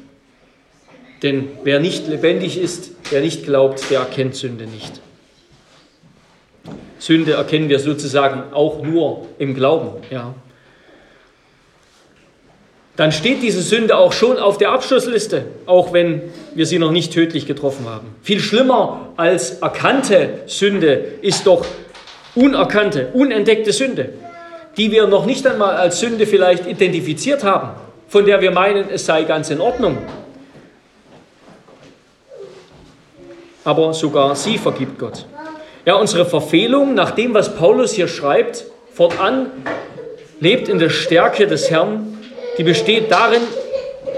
Denn 1.24 1.48
wer 1.64 1.80
nicht 1.80 2.08
lebendig 2.08 2.60
ist, 2.60 2.92
wer 3.10 3.22
nicht 3.22 3.46
glaubt, 3.46 3.90
der 3.90 4.00
erkennt 4.00 4.36
Sünde 4.36 4.66
nicht. 4.66 5.00
Sünde 6.98 7.34
erkennen 7.34 7.70
wir 7.70 7.80
sozusagen 7.80 8.54
auch 8.54 8.84
nur 8.84 9.28
im 9.38 9.56
Glauben. 9.56 10.02
Ja 10.12 10.36
dann 13.00 13.14
steht 13.14 13.42
diese 13.42 13.62
Sünde 13.62 13.98
auch 13.98 14.12
schon 14.12 14.38
auf 14.38 14.58
der 14.58 14.74
Abschlussliste, 14.74 15.46
auch 15.66 15.94
wenn 15.94 16.22
wir 16.54 16.66
sie 16.66 16.80
noch 16.80 16.92
nicht 16.92 17.14
tödlich 17.14 17.48
getroffen 17.48 17.88
haben. 17.88 18.14
Viel 18.24 18.42
schlimmer 18.42 19.14
als 19.16 19.62
erkannte 19.62 20.42
Sünde 20.48 20.96
ist 21.22 21.48
doch 21.48 21.66
unerkannte, 22.36 23.08
unentdeckte 23.14 23.72
Sünde, 23.72 24.10
die 24.76 24.92
wir 24.92 25.08
noch 25.08 25.26
nicht 25.26 25.48
einmal 25.48 25.78
als 25.78 26.02
Sünde 26.02 26.28
vielleicht 26.28 26.68
identifiziert 26.68 27.46
haben, 27.46 27.70
von 28.10 28.26
der 28.26 28.42
wir 28.42 28.52
meinen, 28.52 28.90
es 28.90 29.06
sei 29.06 29.24
ganz 29.24 29.50
in 29.50 29.62
Ordnung. 29.62 29.98
Aber 33.64 33.94
sogar 33.94 34.36
sie 34.36 34.58
vergibt 34.58 35.00
Gott. 35.00 35.26
Ja, 35.86 35.96
unsere 35.96 36.26
Verfehlung, 36.26 36.96
nach 36.96 37.12
dem, 37.12 37.34
was 37.34 37.56
Paulus 37.56 37.94
hier 37.94 38.10
schreibt, 38.10 38.66
fortan 38.94 39.52
lebt 40.42 40.68
in 40.68 40.80
der 40.80 40.90
Stärke 40.90 41.48
des 41.48 41.72
Herrn 41.72 42.19
die 42.60 42.66
besteht 42.66 43.10
darin, 43.10 43.42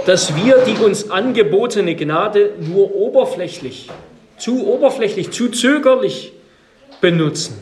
dass 0.07 0.35
wir 0.35 0.65
die 0.65 0.83
uns 0.83 1.11
angebotene 1.11 1.95
Gnade 1.95 2.55
nur 2.59 2.95
oberflächlich, 2.95 3.87
zu 4.39 4.65
oberflächlich, 4.65 5.29
zu 5.29 5.49
zögerlich 5.49 6.33
benutzen. 7.01 7.55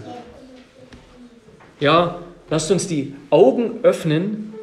Ja, 1.82 2.20
lasst 2.50 2.72
uns 2.72 2.88
die 2.88 3.14
Augen 3.30 3.80
öffnen 3.84 4.54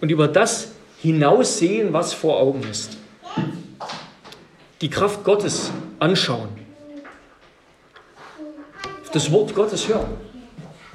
und 0.00 0.10
über 0.10 0.28
das 0.28 0.72
hinaussehen, 1.02 1.92
was 1.92 2.14
vor 2.14 2.40
Augen 2.40 2.62
ist. 2.70 2.96
Die 4.80 4.88
Kraft 4.88 5.24
Gottes 5.24 5.70
anschauen. 5.98 6.48
Das 9.12 9.30
Wort 9.30 9.54
Gottes 9.54 9.88
hören. 9.88 10.08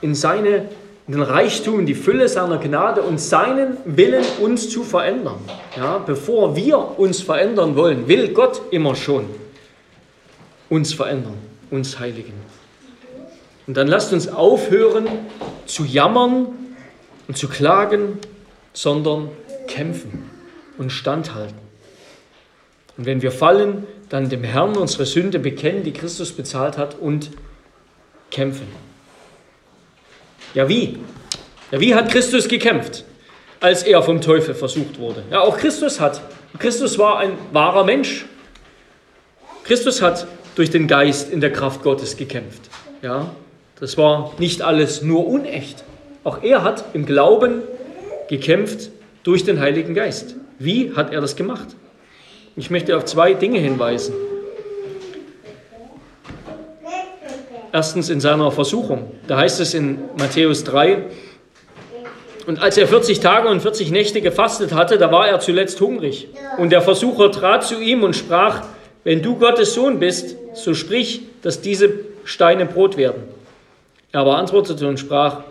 In 0.01 0.15
seine 0.15 0.69
den 1.07 1.21
Reichtum, 1.21 1.85
die 1.85 1.95
Fülle 1.95 2.27
seiner 2.27 2.57
Gnade 2.57 3.01
und 3.01 3.19
seinen 3.19 3.77
Willen, 3.85 4.25
uns 4.41 4.69
zu 4.69 4.83
verändern. 4.83 5.39
Ja, 5.75 5.99
bevor 5.99 6.55
wir 6.55 6.99
uns 6.99 7.21
verändern 7.21 7.75
wollen, 7.75 8.07
will 8.07 8.33
Gott 8.33 8.61
immer 8.71 8.95
schon 8.95 9.25
uns 10.69 10.93
verändern, 10.93 11.37
uns 11.71 11.97
heiligen. 11.99 12.33
Und 13.67 13.77
dann 13.77 13.87
lasst 13.87 14.11
uns 14.11 14.27
aufhören 14.27 15.07
zu 15.65 15.85
jammern 15.85 16.47
und 17.27 17.37
zu 17.37 17.47
klagen, 17.47 18.19
sondern 18.73 19.29
kämpfen 19.67 20.29
und 20.77 20.91
standhalten. 20.91 21.57
Und 22.97 23.05
wenn 23.05 23.21
wir 23.21 23.31
fallen, 23.31 23.85
dann 24.09 24.29
dem 24.29 24.43
Herrn 24.43 24.75
unsere 24.75 25.05
Sünde 25.05 25.39
bekennen, 25.39 25.83
die 25.83 25.93
Christus 25.93 26.31
bezahlt 26.31 26.77
hat, 26.77 26.95
und 26.99 27.31
kämpfen. 28.31 28.67
Ja, 30.57 30.67
wie? 30.67 30.97
Ja, 31.69 31.79
wie 31.79 31.93
hat 31.93 32.09
Christus 32.09 32.47
gekämpft, 32.47 33.05
als 33.59 33.83
er 33.83 34.01
vom 34.01 34.21
Teufel 34.21 34.55
versucht 34.55 34.97
wurde? 34.97 35.21
Ja, 35.29 35.41
auch 35.41 35.55
Christus 35.55 35.99
hat. 35.99 36.19
Christus 36.57 36.97
war 36.97 37.19
ein 37.19 37.33
wahrer 37.51 37.83
Mensch. 37.83 38.25
Christus 39.65 40.01
hat 40.01 40.25
durch 40.55 40.71
den 40.71 40.87
Geist 40.87 41.31
in 41.31 41.41
der 41.41 41.53
Kraft 41.53 41.83
Gottes 41.83 42.17
gekämpft. 42.17 42.71
Ja, 43.03 43.29
das 43.79 43.99
war 43.99 44.33
nicht 44.39 44.63
alles 44.63 45.03
nur 45.03 45.27
unecht. 45.27 45.83
Auch 46.23 46.41
er 46.41 46.63
hat 46.63 46.85
im 46.93 47.05
Glauben 47.05 47.61
gekämpft 48.27 48.89
durch 49.21 49.43
den 49.43 49.59
Heiligen 49.59 49.93
Geist. 49.93 50.37
Wie 50.57 50.91
hat 50.95 51.13
er 51.13 51.21
das 51.21 51.35
gemacht? 51.35 51.67
Ich 52.55 52.71
möchte 52.71 52.97
auf 52.97 53.05
zwei 53.05 53.35
Dinge 53.35 53.59
hinweisen. 53.59 54.15
Erstens 57.77 58.09
in 58.09 58.19
seiner 58.19 58.49
Versuchung. 58.49 59.11
Da 59.27 59.37
heißt 59.37 59.59
es 59.59 59.75
in 59.75 59.99
Matthäus 60.17 60.63
3, 60.63 61.03
und 62.47 62.59
als 62.59 62.75
er 62.75 62.87
40 62.87 63.19
Tage 63.19 63.49
und 63.49 63.61
40 63.61 63.91
Nächte 63.91 64.19
gefastet 64.19 64.73
hatte, 64.73 64.97
da 64.97 65.11
war 65.11 65.27
er 65.27 65.39
zuletzt 65.39 65.79
hungrig. 65.79 66.27
Und 66.57 66.71
der 66.71 66.81
Versucher 66.81 67.31
trat 67.31 67.63
zu 67.63 67.79
ihm 67.79 68.01
und 68.01 68.15
sprach, 68.15 68.63
wenn 69.03 69.21
du 69.21 69.35
Gottes 69.35 69.75
Sohn 69.75 69.99
bist, 69.99 70.37
so 70.55 70.73
sprich, 70.73 71.21
dass 71.43 71.61
diese 71.61 71.91
Steine 72.23 72.65
Brot 72.65 72.97
werden. 72.97 73.21
Er 74.11 74.21
aber 74.21 74.39
antwortete 74.39 74.87
und 74.87 74.99
sprach, 74.99 75.41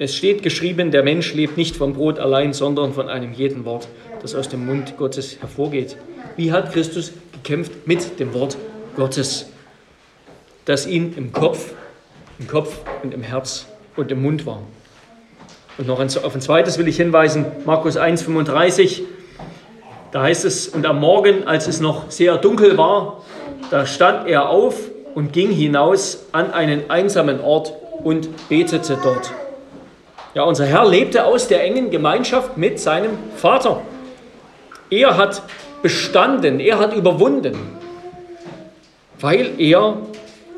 es 0.00 0.16
steht 0.16 0.42
geschrieben, 0.42 0.90
der 0.90 1.04
Mensch 1.04 1.34
lebt 1.34 1.56
nicht 1.56 1.76
vom 1.76 1.94
Brot 1.94 2.18
allein, 2.18 2.52
sondern 2.52 2.94
von 2.94 3.08
einem 3.08 3.32
jeden 3.32 3.64
Wort, 3.64 3.86
das 4.22 4.34
aus 4.34 4.48
dem 4.48 4.66
Mund 4.66 4.96
Gottes 4.96 5.40
hervorgeht. 5.40 5.96
Wie 6.36 6.50
hat 6.50 6.72
Christus 6.72 7.12
gekämpft 7.32 7.86
mit 7.86 8.18
dem 8.18 8.34
Wort 8.34 8.56
Gottes, 8.96 9.46
das 10.66 10.86
ihn 10.86 11.14
im 11.16 11.32
Kopf, 11.32 11.72
im 12.38 12.46
Kopf 12.46 12.76
und 13.02 13.14
im 13.14 13.22
Herz 13.22 13.66
und 13.96 14.12
im 14.12 14.20
Mund 14.20 14.44
war? 14.44 14.60
Und 15.78 15.86
noch 15.86 16.00
auf 16.00 16.34
ein 16.34 16.40
zweites 16.40 16.78
will 16.78 16.88
ich 16.88 16.96
hinweisen, 16.96 17.46
Markus 17.64 17.98
1,35. 17.98 19.02
Da 20.12 20.22
heißt 20.22 20.44
es, 20.44 20.68
und 20.68 20.86
am 20.86 21.00
Morgen, 21.00 21.46
als 21.46 21.66
es 21.66 21.80
noch 21.80 22.10
sehr 22.10 22.36
dunkel 22.36 22.78
war, 22.78 23.22
da 23.70 23.86
stand 23.86 24.28
er 24.28 24.48
auf 24.48 24.76
und 25.14 25.32
ging 25.32 25.50
hinaus 25.50 26.26
an 26.32 26.52
einen 26.52 26.90
einsamen 26.90 27.40
Ort 27.40 27.72
und 28.04 28.48
betete 28.48 28.98
dort. 29.02 29.32
Ja, 30.34 30.44
unser 30.44 30.66
Herr 30.66 30.86
lebte 30.86 31.24
aus 31.24 31.48
der 31.48 31.64
engen 31.64 31.90
Gemeinschaft 31.90 32.56
mit 32.56 32.78
seinem 32.78 33.12
Vater. 33.36 33.80
Er 34.90 35.16
hat 35.16 35.42
bestanden, 35.82 36.60
er 36.60 36.78
hat 36.78 36.94
überwunden, 36.94 37.56
weil 39.18 39.58
er 39.58 39.96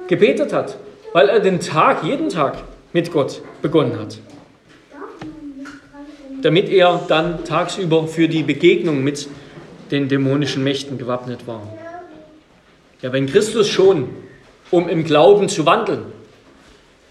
gebetet 0.09 0.53
hat, 0.53 0.77
weil 1.13 1.29
er 1.29 1.41
den 1.41 1.61
Tag, 1.61 2.03
jeden 2.03 2.29
Tag 2.29 2.59
mit 2.93 3.13
Gott 3.13 3.43
begonnen 3.63 3.99
hat 3.99 4.19
damit 6.43 6.69
er 6.69 7.01
dann 7.09 7.45
tagsüber 7.45 8.07
für 8.07 8.29
die 8.29 8.43
Begegnung 8.43 9.03
mit 9.03 9.29
den 9.91 10.09
dämonischen 10.09 10.63
Mächten 10.65 10.99
gewappnet 10.99 11.47
war. 11.47 11.63
Ja, 13.03 13.13
wenn 13.13 13.27
Christus 13.27 13.69
schon, 13.69 14.09
um 14.71 14.89
im 14.89 15.05
Glauben 15.05 15.49
zu 15.49 15.67
wandeln, 15.67 16.03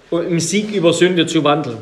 um 0.10 0.22
im 0.22 0.40
Sieg 0.40 0.74
über 0.74 0.94
Sünde 0.94 1.26
zu 1.28 1.44
wandeln, 1.44 1.80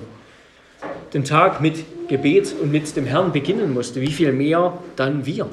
den 1.13 1.23
Tag 1.23 1.61
mit 1.61 1.83
Gebet 2.07 2.53
und 2.61 2.71
mit 2.71 2.95
dem 2.95 3.05
Herrn 3.05 3.31
beginnen 3.31 3.73
musste, 3.73 4.01
wie 4.01 4.11
viel 4.11 4.31
mehr 4.31 4.77
dann 4.95 5.25
wir. 5.25 5.47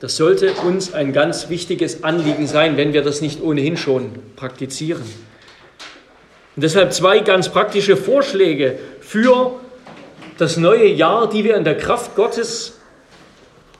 Das 0.00 0.16
sollte 0.16 0.52
uns 0.52 0.92
ein 0.92 1.12
ganz 1.12 1.48
wichtiges 1.48 2.04
Anliegen 2.04 2.46
sein, 2.46 2.76
wenn 2.76 2.92
wir 2.92 3.02
das 3.02 3.22
nicht 3.22 3.42
ohnehin 3.42 3.76
schon 3.76 4.10
praktizieren. 4.36 5.02
Und 5.02 6.62
deshalb 6.62 6.92
zwei 6.92 7.20
ganz 7.20 7.48
praktische 7.48 7.96
Vorschläge 7.96 8.78
für 9.00 9.58
das 10.38 10.58
neue 10.58 10.86
Jahr, 10.86 11.28
die 11.28 11.44
wir 11.44 11.56
in 11.56 11.64
der 11.64 11.78
Kraft 11.78 12.14
Gottes 12.14 12.78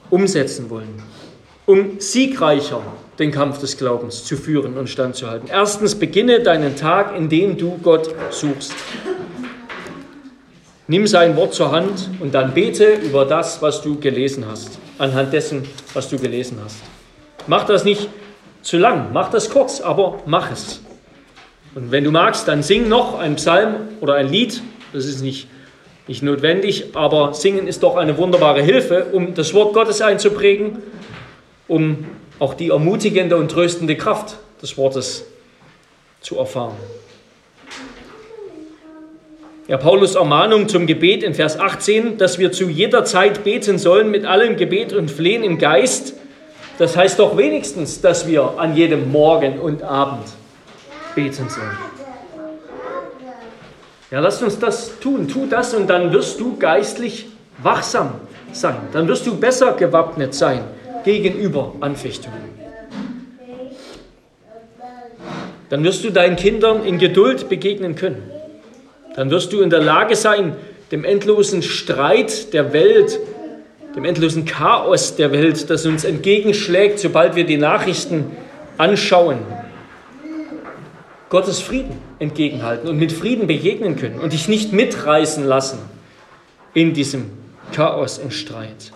umsetzen 0.09 0.69
wollen, 0.69 1.01
um 1.65 1.99
siegreicher 1.99 2.81
den 3.19 3.31
Kampf 3.31 3.59
des 3.59 3.77
Glaubens 3.77 4.23
zu 4.23 4.37
führen 4.37 4.77
und 4.77 4.89
standzuhalten. 4.89 5.49
Erstens, 5.51 5.95
beginne 5.95 6.41
deinen 6.41 6.75
Tag, 6.75 7.15
indem 7.15 7.57
du 7.57 7.77
Gott 7.81 8.13
suchst. 8.31 8.73
Nimm 10.87 11.05
sein 11.05 11.35
Wort 11.35 11.53
zur 11.53 11.71
Hand 11.71 12.09
und 12.19 12.33
dann 12.33 12.53
bete 12.53 12.93
über 12.93 13.25
das, 13.25 13.61
was 13.61 13.81
du 13.81 13.99
gelesen 13.99 14.45
hast, 14.49 14.79
anhand 14.97 15.33
dessen, 15.33 15.67
was 15.93 16.09
du 16.09 16.17
gelesen 16.17 16.59
hast. 16.63 16.77
Mach 17.47 17.65
das 17.65 17.83
nicht 17.83 18.09
zu 18.61 18.77
lang, 18.77 19.13
mach 19.13 19.29
das 19.29 19.49
kurz, 19.49 19.81
aber 19.81 20.19
mach 20.25 20.51
es. 20.51 20.81
Und 21.75 21.91
wenn 21.91 22.03
du 22.03 22.11
magst, 22.11 22.47
dann 22.47 22.63
sing 22.63 22.89
noch 22.89 23.19
ein 23.19 23.35
Psalm 23.35 23.75
oder 24.01 24.15
ein 24.15 24.29
Lied. 24.29 24.61
Das 24.93 25.05
ist 25.05 25.21
nicht 25.21 25.47
nicht 26.07 26.23
notwendig, 26.23 26.95
aber 26.95 27.33
Singen 27.33 27.67
ist 27.67 27.83
doch 27.83 27.97
eine 27.97 28.17
wunderbare 28.17 28.61
Hilfe, 28.61 29.07
um 29.11 29.33
das 29.33 29.53
Wort 29.53 29.73
Gottes 29.73 30.01
einzuprägen, 30.01 30.77
um 31.67 32.05
auch 32.39 32.53
die 32.53 32.69
ermutigende 32.69 33.35
und 33.35 33.51
tröstende 33.51 33.97
Kraft 33.97 34.37
des 34.61 34.77
Wortes 34.77 35.25
zu 36.21 36.37
erfahren. 36.37 36.75
Ja, 39.67 39.75
Paulus 39.75 40.15
Ermahnung 40.15 40.69
zum 40.69 40.87
Gebet 40.87 41.23
in 41.23 41.33
Vers 41.33 41.59
18, 41.59 42.17
dass 42.17 42.39
wir 42.39 42.53
zu 42.53 42.69
jeder 42.69 43.03
Zeit 43.03 43.43
beten 43.43 43.77
sollen 43.77 44.09
mit 44.09 44.23
allem 44.23 44.55
Gebet 44.55 44.93
und 44.93 45.11
Flehen 45.11 45.43
im 45.43 45.57
Geist, 45.57 46.13
das 46.77 46.95
heißt 46.95 47.19
doch 47.19 47.35
wenigstens, 47.35 47.99
dass 47.99 48.27
wir 48.27 48.53
an 48.57 48.77
jedem 48.77 49.11
Morgen 49.11 49.59
und 49.59 49.83
Abend 49.83 50.23
beten 51.15 51.49
sollen. 51.49 51.77
Ja, 54.09 54.21
lasst 54.21 54.41
uns 54.41 54.57
das 54.57 54.97
tun. 55.01 55.27
Tu 55.27 55.47
das 55.47 55.73
und 55.73 55.89
dann 55.89 56.13
wirst 56.13 56.39
du 56.39 56.55
geistlich 56.57 57.27
wachsam 57.61 58.13
sein. 58.53 58.77
Dann 58.93 59.05
wirst 59.09 59.27
du 59.27 59.35
besser 59.35 59.73
gewappnet 59.73 60.33
sein 60.33 60.61
gegenüber 61.03 61.73
Anfechtungen. 61.81 62.55
Dann 65.69 65.83
wirst 65.83 66.05
du 66.05 66.09
deinen 66.09 66.37
Kindern 66.37 66.85
in 66.85 66.97
Geduld 66.99 67.49
begegnen 67.49 67.95
können. 67.95 68.36
Dann 69.17 69.31
wirst 69.31 69.51
du 69.51 69.61
in 69.61 69.71
der 69.71 69.81
Lage 69.81 70.15
sein, 70.15 70.55
dem 70.91 71.03
endlosen 71.03 71.63
Streit 71.63 72.53
der 72.53 72.71
Welt, 72.71 73.19
dem 73.95 74.05
endlosen 74.05 74.45
Chaos 74.45 75.15
der 75.15 75.31
Welt, 75.31 75.71
das 75.71 75.87
uns 75.87 76.03
entgegenschlägt, 76.03 76.99
sobald 76.99 77.35
wir 77.35 77.43
die 77.43 77.57
Nachrichten 77.57 78.31
anschauen, 78.77 79.39
Gottes 81.29 81.59
Frieden 81.59 81.97
entgegenhalten 82.19 82.87
und 82.87 82.99
mit 82.99 83.11
Frieden 83.11 83.47
begegnen 83.47 83.95
können 83.95 84.19
und 84.19 84.33
dich 84.33 84.47
nicht 84.47 84.71
mitreißen 84.71 85.43
lassen 85.43 85.79
in 86.75 86.93
diesem 86.93 87.31
Chaos 87.73 88.19
und 88.19 88.35
Streit. 88.35 88.91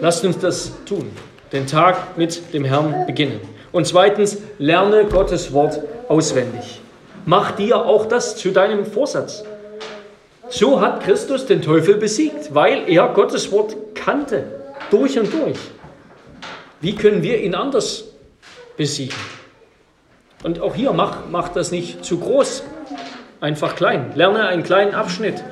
Lasst 0.00 0.24
uns 0.24 0.38
das 0.38 0.70
tun, 0.86 1.10
den 1.52 1.66
Tag 1.66 2.16
mit 2.16 2.54
dem 2.54 2.64
Herrn 2.64 3.04
beginnen. 3.04 3.40
Und 3.72 3.88
zweitens, 3.88 4.38
lerne 4.58 5.06
Gottes 5.06 5.52
Wort 5.52 5.80
auswendig. 6.08 6.80
Mach 7.28 7.50
dir 7.50 7.84
auch 7.84 8.06
das 8.06 8.36
zu 8.36 8.52
deinem 8.52 8.86
Vorsatz. 8.86 9.42
So 10.48 10.80
hat 10.80 11.02
Christus 11.02 11.44
den 11.44 11.60
Teufel 11.60 11.96
besiegt, 11.96 12.54
weil 12.54 12.88
er 12.88 13.08
Gottes 13.08 13.50
Wort 13.50 13.76
kannte, 13.96 14.44
durch 14.92 15.18
und 15.18 15.32
durch. 15.32 15.58
Wie 16.80 16.94
können 16.94 17.24
wir 17.24 17.40
ihn 17.40 17.56
anders 17.56 18.04
besiegen? 18.76 19.16
Und 20.44 20.60
auch 20.60 20.76
hier 20.76 20.92
mach, 20.92 21.26
mach 21.28 21.48
das 21.48 21.72
nicht 21.72 22.04
zu 22.04 22.20
groß, 22.20 22.62
einfach 23.40 23.74
klein. 23.74 24.12
Lerne 24.14 24.46
einen 24.46 24.62
kleinen 24.62 24.94
Abschnitt 24.94 25.42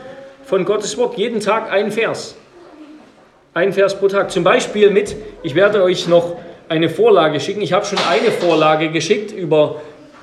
von 0.44 0.64
Gottes 0.64 0.96
Wort, 0.96 1.18
jeden 1.18 1.40
Tag 1.40 1.72
ein 1.72 1.90
Vers. 1.90 2.37
Ein 3.52 3.72
Vers 3.72 3.98
pro 3.98 4.06
Tag. 4.06 4.30
Zum 4.30 4.44
Beispiel 4.44 4.90
mit, 4.90 5.16
ich 5.42 5.56
werde 5.56 5.82
euch 5.82 6.06
noch 6.06 6.37
eine 6.68 6.88
Vorlage 6.88 7.40
schicken. 7.40 7.62
Ich 7.62 7.72
habe 7.72 7.84
schon 7.84 7.98
eine 8.08 8.30
Vorlage 8.30 8.90
geschickt 8.90 9.32
über 9.32 9.80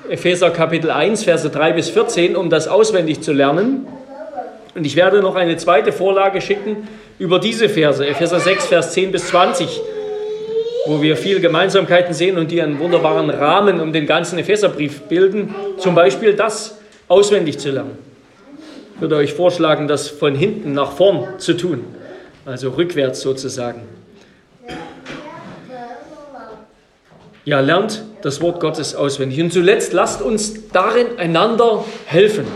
Epheser 0.08 0.50
Kapitel 0.50 0.90
1, 0.90 1.24
Verse 1.24 1.48
3 1.48 1.72
bis 1.72 1.90
14, 1.90 2.36
um 2.36 2.50
das 2.50 2.68
auswendig 2.68 3.20
zu 3.20 3.32
lernen. 3.32 3.86
Und 4.74 4.84
ich 4.86 4.96
werde 4.96 5.20
noch 5.20 5.34
eine 5.34 5.56
zweite 5.56 5.92
Vorlage 5.92 6.40
schicken 6.40 6.88
über 7.18 7.38
diese 7.38 7.68
Verse, 7.68 8.06
Epheser 8.06 8.40
6, 8.40 8.66
Vers 8.66 8.92
10 8.92 9.12
bis 9.12 9.28
20 9.28 9.80
wo 10.86 11.00
wir 11.00 11.16
viele 11.16 11.40
Gemeinsamkeiten 11.40 12.12
sehen 12.12 12.38
und 12.38 12.50
die 12.50 12.60
einen 12.60 12.78
wunderbaren 12.78 13.30
Rahmen 13.30 13.80
um 13.80 13.92
den 13.92 14.06
ganzen 14.06 14.38
Epheserbrief 14.38 15.02
bilden. 15.02 15.54
Zum 15.78 15.94
Beispiel 15.94 16.34
das 16.34 16.78
auswendig 17.08 17.58
zu 17.58 17.70
lernen. 17.70 17.98
Ich 18.94 19.00
würde 19.00 19.16
euch 19.16 19.32
vorschlagen, 19.32 19.88
das 19.88 20.08
von 20.08 20.34
hinten 20.34 20.72
nach 20.72 20.92
vorn 20.92 21.38
zu 21.38 21.54
tun, 21.54 21.84
also 22.44 22.70
rückwärts 22.70 23.20
sozusagen. 23.20 23.82
Ja, 27.44 27.60
lernt 27.60 28.04
das 28.22 28.40
Wort 28.40 28.60
Gottes 28.60 28.94
auswendig. 28.94 29.40
Und 29.40 29.52
zuletzt 29.52 29.92
lasst 29.92 30.22
uns 30.22 30.68
darin 30.68 31.18
einander 31.18 31.84
helfen, 32.06 32.46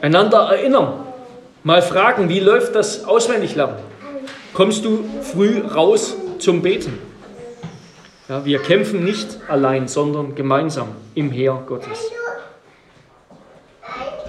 einander 0.00 0.38
erinnern. 0.50 1.04
Mal 1.62 1.82
fragen, 1.82 2.28
wie 2.28 2.40
läuft 2.40 2.74
das 2.74 3.04
auswendig 3.04 3.54
lernen? 3.54 3.76
Kommst 4.54 4.84
du 4.84 5.04
früh 5.22 5.60
raus 5.60 6.14
zum 6.38 6.62
Beten? 6.62 6.98
Ja, 8.28 8.44
wir 8.44 8.60
kämpfen 8.60 9.04
nicht 9.04 9.38
allein, 9.48 9.88
sondern 9.88 10.34
gemeinsam 10.34 10.88
im 11.14 11.30
Heer 11.30 11.62
Gottes. 11.66 12.10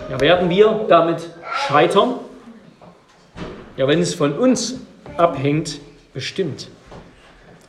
Ja, 0.10 0.20
werden 0.20 0.50
wir 0.50 0.86
damit 0.90 1.30
scheitern? 1.68 2.16
Ja, 3.78 3.88
wenn 3.88 4.02
es 4.02 4.14
von 4.14 4.34
uns 4.34 4.76
abhängt, 5.16 5.80
bestimmt. 6.14 6.68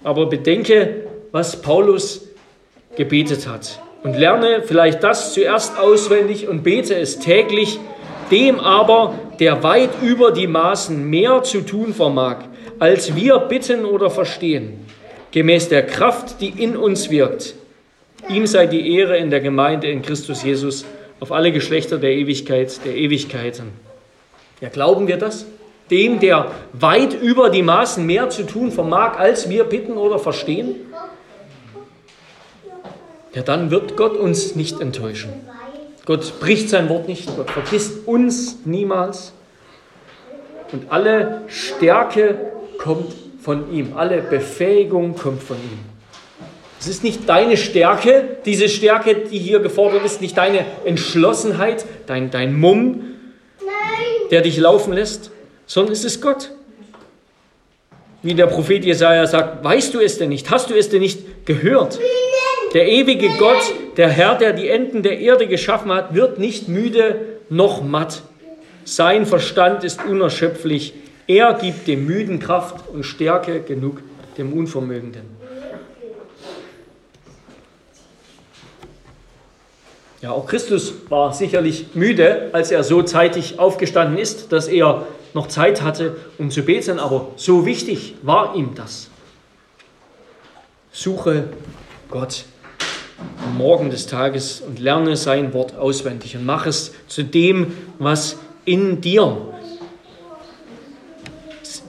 Aber 0.03 0.27
bedenke, 0.27 1.04
was 1.35 1.61
Paulus 1.61 2.29
gebetet 2.95 3.49
hat 3.49 3.81
und 4.05 4.17
lerne 4.17 4.63
vielleicht 4.63 5.03
das 5.03 5.35
zuerst 5.35 5.77
auswendig 5.77 6.47
und 6.47 6.63
bete 6.63 6.95
es 6.95 7.19
täglich, 7.19 7.81
dem 8.31 8.61
aber, 8.61 9.19
der 9.41 9.65
weit 9.65 9.91
über 10.01 10.31
die 10.31 10.47
Maßen 10.47 11.11
mehr 11.11 11.43
zu 11.43 11.63
tun 11.63 11.93
vermag, 11.93 12.45
als 12.79 13.17
wir 13.17 13.37
bitten 13.41 13.85
oder 13.85 14.11
verstehen, 14.11 14.87
gemäß 15.33 15.69
der 15.69 15.85
Kraft, 15.85 16.41
die 16.41 16.51
in 16.51 16.77
uns 16.77 17.11
wirkt. 17.11 17.57
Ihm 18.29 18.47
sei 18.47 18.69
die 18.69 18.97
Ehre 18.97 19.17
in 19.17 19.31
der 19.31 19.41
Gemeinde 19.41 19.89
in 19.89 20.03
Christus 20.03 20.45
Jesus 20.45 20.85
auf 21.19 21.33
alle 21.33 21.51
Geschlechter 21.51 21.99
der 21.99 22.13
Ewigkeit, 22.13 22.79
der 22.85 22.95
Ewigkeiten. 22.95 23.73
Ja, 24.61 24.69
glauben 24.69 25.09
wir 25.09 25.17
das? 25.17 25.47
Dem, 25.91 26.21
der 26.21 26.53
weit 26.73 27.13
über 27.21 27.51
die 27.51 27.63
Maßen 27.63 28.07
mehr 28.07 28.31
zu 28.31 28.45
tun 28.45 28.71
vermag, 28.71 29.19
als 29.19 29.51
wir 29.51 29.65
bitten 29.65 29.95
oder 29.95 30.21
verstehen? 30.21 30.77
Ja, 33.35 33.43
dann 33.43 33.71
wird 33.71 33.97
Gott 33.97 34.17
uns 34.17 34.55
nicht 34.55 34.81
enttäuschen. 34.81 35.33
Gott 36.07 36.39
bricht 36.39 36.69
sein 36.69 36.89
Wort 36.89 37.09
nicht, 37.09 37.35
Gott 37.37 37.51
vergisst 37.51 38.07
uns 38.07 38.59
niemals. 38.65 39.33
Und 40.73 40.91
alle 40.91 41.43
Stärke 41.49 42.39
kommt 42.79 43.13
von 43.41 43.73
ihm, 43.73 43.97
alle 43.97 44.23
Befähigung 44.23 45.17
kommt 45.17 45.43
von 45.43 45.57
ihm. 45.57 45.79
Es 46.79 46.87
ist 46.87 47.03
nicht 47.03 47.29
deine 47.29 47.57
Stärke, 47.57 48.37
diese 48.45 48.69
Stärke, 48.69 49.15
die 49.15 49.39
hier 49.39 49.61
gefordert 49.61 50.05
ist, 50.05 50.21
nicht 50.21 50.37
deine 50.37 50.67
Entschlossenheit, 50.85 51.85
dein, 52.07 52.31
dein 52.31 52.59
Mumm, 52.59 53.15
der 54.31 54.43
dich 54.43 54.59
laufen 54.59 54.93
lässt, 54.93 55.31
sondern 55.67 55.93
es 55.93 56.05
ist 56.05 56.21
Gott. 56.21 56.51
Wie 58.23 58.35
der 58.35 58.47
Prophet 58.47 58.85
Jesaja 58.85 59.27
sagt, 59.27 59.65
weißt 59.65 59.95
du 59.95 60.01
es 60.01 60.19
denn 60.19 60.29
nicht? 60.29 60.51
Hast 60.51 60.71
du 60.71 60.75
es 60.75 60.89
denn 60.89 61.01
nicht 61.01 61.47
gehört? 61.47 61.99
Der 62.75 62.89
ewige 62.89 63.29
Gott, 63.39 63.73
der 63.97 64.09
Herr, 64.09 64.35
der 64.35 64.53
die 64.53 64.69
Enden 64.69 65.05
der 65.05 65.21
Erde 65.21 65.47
geschaffen 65.47 65.93
hat, 65.93 66.13
wird 66.13 66.41
nicht 66.41 66.67
müde 66.67 67.39
noch 67.49 67.85
matt. 67.85 68.23
Sein 68.85 69.27
Verstand 69.27 69.85
ist 69.85 70.05
unerschöpflich. 70.05 70.93
Er 71.29 71.55
gibt 71.55 71.87
dem 71.87 72.05
Müden 72.05 72.41
Kraft 72.41 72.89
und 72.93 73.05
Stärke 73.05 73.61
genug 73.61 74.03
dem 74.37 74.53
Unvermögenden. 74.53 75.23
Ja, 80.21 80.33
auch 80.33 80.47
Christus 80.47 80.95
war 81.11 81.33
sicherlich 81.33 81.95
müde, 81.95 82.49
als 82.53 82.73
er 82.73 82.83
so 82.83 83.03
zeitig 83.03 83.61
aufgestanden 83.61 84.19
ist, 84.19 84.51
dass 84.53 84.67
er 84.67 85.07
noch 85.33 85.47
Zeit 85.47 85.83
hatte, 85.83 86.17
um 86.39 86.51
zu 86.51 86.63
beten, 86.63 86.99
aber 86.99 87.29
so 87.37 87.67
wichtig 87.67 88.15
war 88.23 88.57
ihm 88.57 88.75
das. 88.75 89.11
Suche 90.91 91.51
Gott 92.11 92.47
am 93.45 93.59
Morgen 93.59 93.91
des 93.91 94.07
Tages 94.07 94.61
und 94.61 94.79
lerne 94.79 95.17
sein 95.17 95.53
Wort 95.53 95.77
auswendig 95.77 96.37
und 96.37 96.45
mach 96.45 96.67
es 96.67 96.93
zu 97.07 97.23
dem, 97.23 97.73
was 97.99 98.39
in 98.65 99.01
dir 99.01 99.37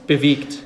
bewegt 0.06 0.58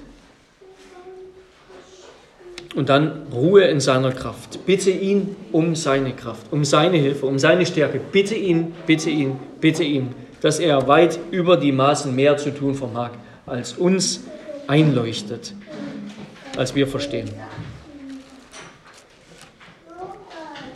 und 2.75 2.89
dann 2.89 3.27
Ruhe 3.33 3.65
in 3.65 3.81
seiner 3.81 4.13
Kraft. 4.13 4.65
Bitte 4.67 4.91
ihn 4.91 5.37
um 5.53 5.75
seine 5.75 6.13
Kraft, 6.13 6.53
um 6.53 6.65
seine 6.65 6.99
Hilfe, 6.99 7.27
um 7.27 7.39
seine 7.39 7.67
Stärke. 7.67 8.01
Bitte 8.13 8.35
ihn, 8.35 8.73
bitte 8.87 9.11
ihn, 9.11 9.37
bitte 9.61 9.83
ihn, 9.83 10.15
dass 10.41 10.59
er 10.59 10.87
weit 10.87 11.19
über 11.31 11.57
die 11.57 11.73
Maßen 11.73 12.15
mehr 12.15 12.37
zu 12.37 12.51
tun 12.51 12.75
vermag, 12.75 13.11
als 13.47 13.75
uns 13.75 14.23
einleuchtet, 14.67 15.55
als 16.57 16.75
wir 16.75 16.87
verstehen. 16.87 17.29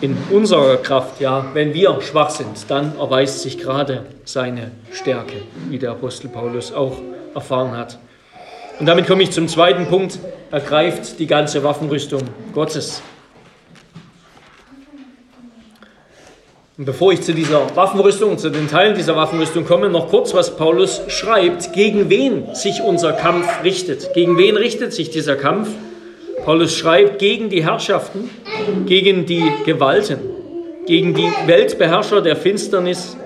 In 0.04 0.18
unserer 0.30 0.76
Kraft, 0.76 1.18
ja, 1.22 1.46
wenn 1.54 1.72
wir 1.72 1.98
schwach 2.02 2.28
sind, 2.28 2.68
dann 2.68 2.98
erweist 2.98 3.40
sich 3.40 3.56
gerade 3.56 4.04
seine 4.26 4.70
Stärke, 4.92 5.36
wie 5.70 5.78
der 5.78 5.92
Apostel 5.92 6.28
Paulus 6.28 6.74
auch 6.74 6.98
erfahren 7.34 7.74
hat. 7.74 7.98
Und 8.78 8.84
damit 8.84 9.06
komme 9.06 9.22
ich 9.22 9.30
zum 9.30 9.48
zweiten 9.48 9.86
Punkt. 9.86 10.18
Ergreift 10.50 11.18
die 11.18 11.26
ganze 11.26 11.64
Waffenrüstung 11.64 12.20
Gottes. 12.52 13.00
Und 16.76 16.84
bevor 16.84 17.14
ich 17.14 17.22
zu 17.22 17.32
dieser 17.32 17.74
Waffenrüstung, 17.74 18.36
zu 18.36 18.50
den 18.50 18.68
Teilen 18.68 18.94
dieser 18.94 19.16
Waffenrüstung 19.16 19.64
komme, 19.64 19.88
noch 19.88 20.10
kurz, 20.10 20.34
was 20.34 20.54
Paulus 20.58 21.00
schreibt, 21.08 21.72
gegen 21.72 22.10
wen 22.10 22.54
sich 22.54 22.82
unser 22.82 23.14
Kampf 23.14 23.64
richtet. 23.64 24.12
Gegen 24.12 24.36
wen 24.36 24.58
richtet 24.58 24.92
sich 24.92 25.08
dieser 25.08 25.36
Kampf? 25.36 25.70
Paulus 26.44 26.76
schreibt 26.76 27.20
gegen 27.20 27.48
die 27.48 27.64
Herrschaften, 27.64 28.28
gegen 28.86 29.26
die 29.26 29.50
Gewalten, 29.64 30.18
gegen 30.86 31.14
die 31.14 31.30
Weltbeherrscher 31.46 32.20
der 32.20 32.36
Finsternis, 32.36 33.16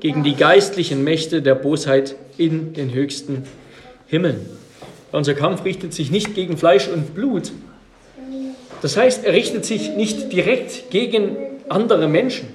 gegen 0.00 0.22
die 0.22 0.34
geistlichen 0.34 1.04
Mächte 1.04 1.42
der 1.42 1.54
Bosheit 1.54 2.16
in 2.38 2.72
den 2.72 2.92
höchsten 2.92 3.44
Himmeln. 4.06 4.46
Unser 5.12 5.34
Kampf 5.34 5.64
richtet 5.64 5.92
sich 5.92 6.10
nicht 6.10 6.34
gegen 6.34 6.56
Fleisch 6.56 6.88
und 6.88 7.14
Blut. 7.14 7.52
Das 8.82 8.96
heißt, 8.96 9.24
er 9.24 9.32
richtet 9.32 9.64
sich 9.64 9.90
nicht 9.90 10.32
direkt 10.32 10.90
gegen 10.90 11.36
andere 11.68 12.08
Menschen. 12.08 12.48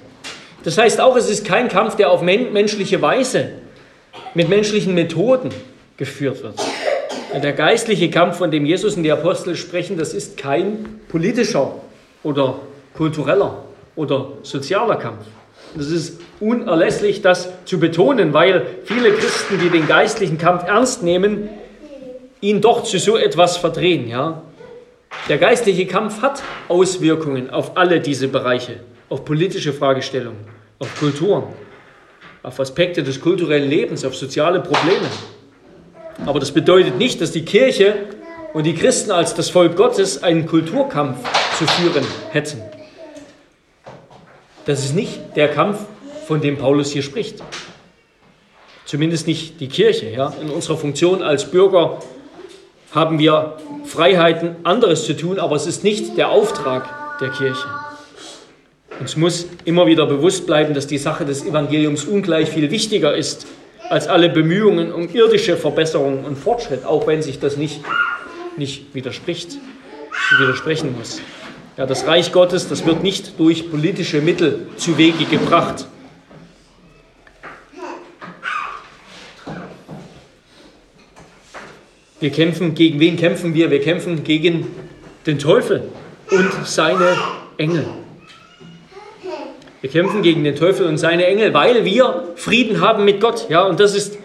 Das 0.64 0.78
heißt 0.78 1.00
auch, 1.00 1.16
es 1.16 1.30
ist 1.30 1.44
kein 1.44 1.68
Kampf, 1.68 1.96
der 1.96 2.10
auf 2.10 2.22
menschliche 2.22 3.00
Weise, 3.00 3.50
mit 4.34 4.48
menschlichen 4.48 4.94
Methoden 4.94 5.50
geführt 5.96 6.42
wird. 6.42 6.54
Der 7.42 7.52
geistliche 7.52 8.10
Kampf, 8.10 8.38
von 8.38 8.50
dem 8.50 8.64
Jesus 8.64 8.96
und 8.96 9.02
die 9.02 9.12
Apostel 9.12 9.56
sprechen, 9.56 9.96
das 9.96 10.14
ist 10.14 10.36
kein 10.36 11.00
politischer 11.08 11.74
oder 12.22 12.60
kultureller 12.94 13.64
oder 13.94 14.28
sozialer 14.42 14.96
Kampf. 14.96 15.24
Das 15.74 15.88
ist 15.88 16.20
unerlässlich, 16.40 17.22
das 17.22 17.48
zu 17.64 17.78
betonen, 17.78 18.32
weil 18.32 18.66
viele 18.84 19.12
Christen, 19.12 19.58
die 19.58 19.68
den 19.68 19.86
geistlichen 19.86 20.38
Kampf 20.38 20.64
ernst 20.64 21.02
nehmen, 21.02 21.48
ihn 22.40 22.60
doch 22.60 22.82
zu 22.82 22.98
so 22.98 23.16
etwas 23.16 23.56
verdrehen. 23.56 24.08
Ja? 24.08 24.42
Der 25.28 25.38
geistliche 25.38 25.86
Kampf 25.86 26.22
hat 26.22 26.42
Auswirkungen 26.68 27.50
auf 27.50 27.76
alle 27.76 28.00
diese 28.00 28.28
Bereiche, 28.28 28.80
auf 29.08 29.24
politische 29.24 29.72
Fragestellungen, 29.72 30.40
auf 30.78 30.98
Kulturen, 30.98 31.44
auf 32.42 32.60
Aspekte 32.60 33.02
des 33.02 33.20
kulturellen 33.20 33.68
Lebens, 33.68 34.04
auf 34.04 34.14
soziale 34.14 34.60
Probleme. 34.60 35.08
Aber 36.24 36.40
das 36.40 36.52
bedeutet 36.52 36.96
nicht, 36.96 37.20
dass 37.20 37.32
die 37.32 37.44
Kirche 37.44 37.94
und 38.56 38.64
die 38.64 38.74
Christen 38.74 39.10
als 39.10 39.34
das 39.34 39.50
Volk 39.50 39.76
Gottes 39.76 40.22
einen 40.22 40.46
Kulturkampf 40.46 41.18
zu 41.58 41.66
führen 41.66 42.06
hätten. 42.30 42.62
Das 44.64 44.82
ist 44.82 44.94
nicht 44.94 45.36
der 45.36 45.48
Kampf, 45.48 45.80
von 46.26 46.40
dem 46.40 46.56
Paulus 46.56 46.90
hier 46.90 47.02
spricht. 47.02 47.42
Zumindest 48.86 49.26
nicht 49.26 49.60
die 49.60 49.68
Kirche. 49.68 50.08
Ja? 50.08 50.32
In 50.40 50.48
unserer 50.48 50.78
Funktion 50.78 51.22
als 51.22 51.50
Bürger 51.50 51.98
haben 52.92 53.18
wir 53.18 53.58
Freiheiten, 53.84 54.56
anderes 54.62 55.04
zu 55.04 55.14
tun, 55.14 55.38
aber 55.38 55.56
es 55.56 55.66
ist 55.66 55.84
nicht 55.84 56.16
der 56.16 56.30
Auftrag 56.30 57.18
der 57.20 57.28
Kirche. 57.28 57.68
Uns 59.00 59.18
muss 59.18 59.48
immer 59.66 59.86
wieder 59.86 60.06
bewusst 60.06 60.46
bleiben, 60.46 60.72
dass 60.72 60.86
die 60.86 60.96
Sache 60.96 61.26
des 61.26 61.44
Evangeliums 61.44 62.06
ungleich 62.06 62.48
viel 62.48 62.70
wichtiger 62.70 63.14
ist 63.14 63.46
als 63.90 64.08
alle 64.08 64.30
Bemühungen 64.30 64.94
um 64.94 65.10
irdische 65.12 65.58
Verbesserung 65.58 66.24
und 66.24 66.38
Fortschritt, 66.38 66.86
auch 66.86 67.06
wenn 67.06 67.20
sich 67.20 67.38
das 67.38 67.58
nicht, 67.58 67.82
nicht 68.58 68.94
widerspricht, 68.94 69.58
widersprechen 70.38 70.96
muss. 70.96 71.20
Ja, 71.76 71.84
das 71.86 72.06
Reich 72.06 72.32
Gottes, 72.32 72.68
das 72.68 72.86
wird 72.86 73.02
nicht 73.02 73.38
durch 73.38 73.70
politische 73.70 74.20
Mittel 74.20 74.66
zu 74.76 74.96
Wege 74.96 75.24
gebracht. 75.26 75.86
Wir 82.18 82.30
kämpfen, 82.30 82.74
gegen 82.74 82.98
wen 82.98 83.16
kämpfen 83.16 83.52
wir? 83.52 83.70
Wir 83.70 83.82
kämpfen 83.82 84.24
gegen 84.24 84.66
den 85.26 85.38
Teufel 85.38 85.82
und 86.30 86.50
seine 86.66 87.14
Engel. 87.58 87.86
Wir 89.82 89.90
kämpfen 89.90 90.22
gegen 90.22 90.42
den 90.42 90.56
Teufel 90.56 90.86
und 90.86 90.96
seine 90.96 91.26
Engel, 91.26 91.52
weil 91.52 91.84
wir 91.84 92.32
Frieden 92.36 92.80
haben 92.80 93.04
mit 93.04 93.20
Gott. 93.20 93.50
Ja, 93.50 93.64
und 93.64 93.78
das 93.78 93.94
ist 93.94 94.18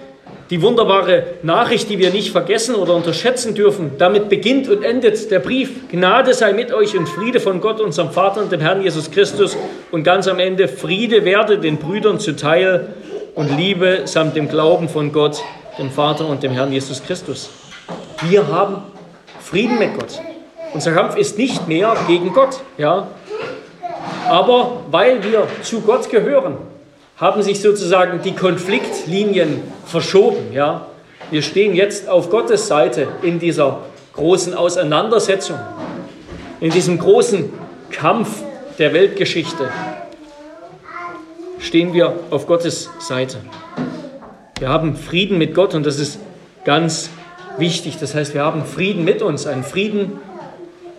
die 0.51 0.61
wunderbare 0.61 1.23
Nachricht, 1.43 1.89
die 1.89 1.97
wir 1.97 2.11
nicht 2.11 2.31
vergessen 2.31 2.75
oder 2.75 2.93
unterschätzen 2.93 3.55
dürfen. 3.55 3.91
Damit 3.97 4.27
beginnt 4.27 4.67
und 4.67 4.83
endet 4.83 5.31
der 5.31 5.39
Brief. 5.39 5.87
Gnade 5.89 6.33
sei 6.33 6.51
mit 6.51 6.73
euch 6.73 6.95
und 6.97 7.07
Friede 7.07 7.39
von 7.39 7.61
Gott, 7.61 7.79
unserem 7.79 8.11
Vater 8.11 8.41
und 8.41 8.51
dem 8.51 8.59
Herrn 8.59 8.81
Jesus 8.81 9.09
Christus. 9.09 9.55
Und 9.91 10.03
ganz 10.03 10.27
am 10.27 10.39
Ende, 10.39 10.67
Friede 10.67 11.23
werde 11.23 11.57
den 11.57 11.77
Brüdern 11.77 12.19
zuteil 12.19 12.93
und 13.33 13.57
Liebe 13.57 14.01
samt 14.03 14.35
dem 14.35 14.49
Glauben 14.49 14.89
von 14.89 15.13
Gott, 15.13 15.41
dem 15.79 15.89
Vater 15.89 16.27
und 16.27 16.43
dem 16.43 16.51
Herrn 16.51 16.73
Jesus 16.73 17.01
Christus. 17.01 17.49
Wir 18.29 18.45
haben 18.49 18.83
Frieden 19.39 19.79
mit 19.79 19.97
Gott. 19.97 20.19
Unser 20.73 20.91
Kampf 20.91 21.15
ist 21.15 21.37
nicht 21.37 21.65
mehr 21.69 21.95
gegen 22.07 22.33
Gott, 22.33 22.59
ja. 22.77 23.07
Aber 24.29 24.83
weil 24.91 25.23
wir 25.23 25.47
zu 25.61 25.79
Gott 25.79 26.09
gehören, 26.09 26.57
haben 27.21 27.43
sich 27.43 27.61
sozusagen 27.61 28.21
die 28.23 28.33
Konfliktlinien 28.33 29.61
verschoben, 29.85 30.51
ja. 30.51 30.87
Wir 31.29 31.43
stehen 31.43 31.75
jetzt 31.75 32.09
auf 32.09 32.31
Gottes 32.31 32.67
Seite 32.67 33.07
in 33.21 33.39
dieser 33.39 33.83
großen 34.13 34.55
Auseinandersetzung, 34.55 35.57
in 36.59 36.71
diesem 36.71 36.97
großen 36.97 37.53
Kampf 37.91 38.43
der 38.79 38.93
Weltgeschichte. 38.93 39.69
Stehen 41.59 41.93
wir 41.93 42.15
auf 42.31 42.47
Gottes 42.47 42.89
Seite. 42.99 43.37
Wir 44.57 44.69
haben 44.69 44.95
Frieden 44.95 45.37
mit 45.37 45.53
Gott 45.53 45.75
und 45.75 45.85
das 45.85 45.99
ist 45.99 46.19
ganz 46.65 47.11
wichtig. 47.59 47.97
Das 47.99 48.15
heißt, 48.15 48.33
wir 48.33 48.43
haben 48.43 48.65
Frieden 48.65 49.05
mit 49.05 49.21
uns, 49.21 49.45
einen 49.45 49.63
Frieden, 49.63 50.13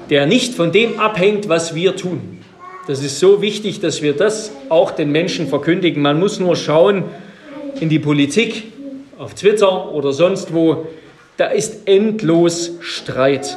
der 0.09 0.27
nicht 0.27 0.55
von 0.55 0.71
dem 0.71 1.01
abhängt, 1.01 1.49
was 1.49 1.75
wir 1.75 1.97
tun. 1.97 2.42
Das 2.87 3.03
ist 3.03 3.21
so 3.21 3.41
wichtig, 3.41 3.81
dass 3.81 4.03
wir 4.03 4.13
das 4.13 4.51
auch 4.69 4.91
den 4.91 5.13
Menschen 5.13 5.47
verkündigen. 5.47 6.03
Man 6.03 6.19
muss 6.19 6.41
nur 6.41 6.57
schauen 6.57 7.05
in 7.81 7.89
die 7.89 8.01
Politik, 8.01 8.65
auf 9.19 9.35
Twitter 9.35 9.93
oder 9.93 10.13
sonst 10.13 10.53
wo, 10.53 10.87
da 11.37 11.47
ist 11.47 11.87
endlos 11.87 12.73
Streit. 12.81 13.57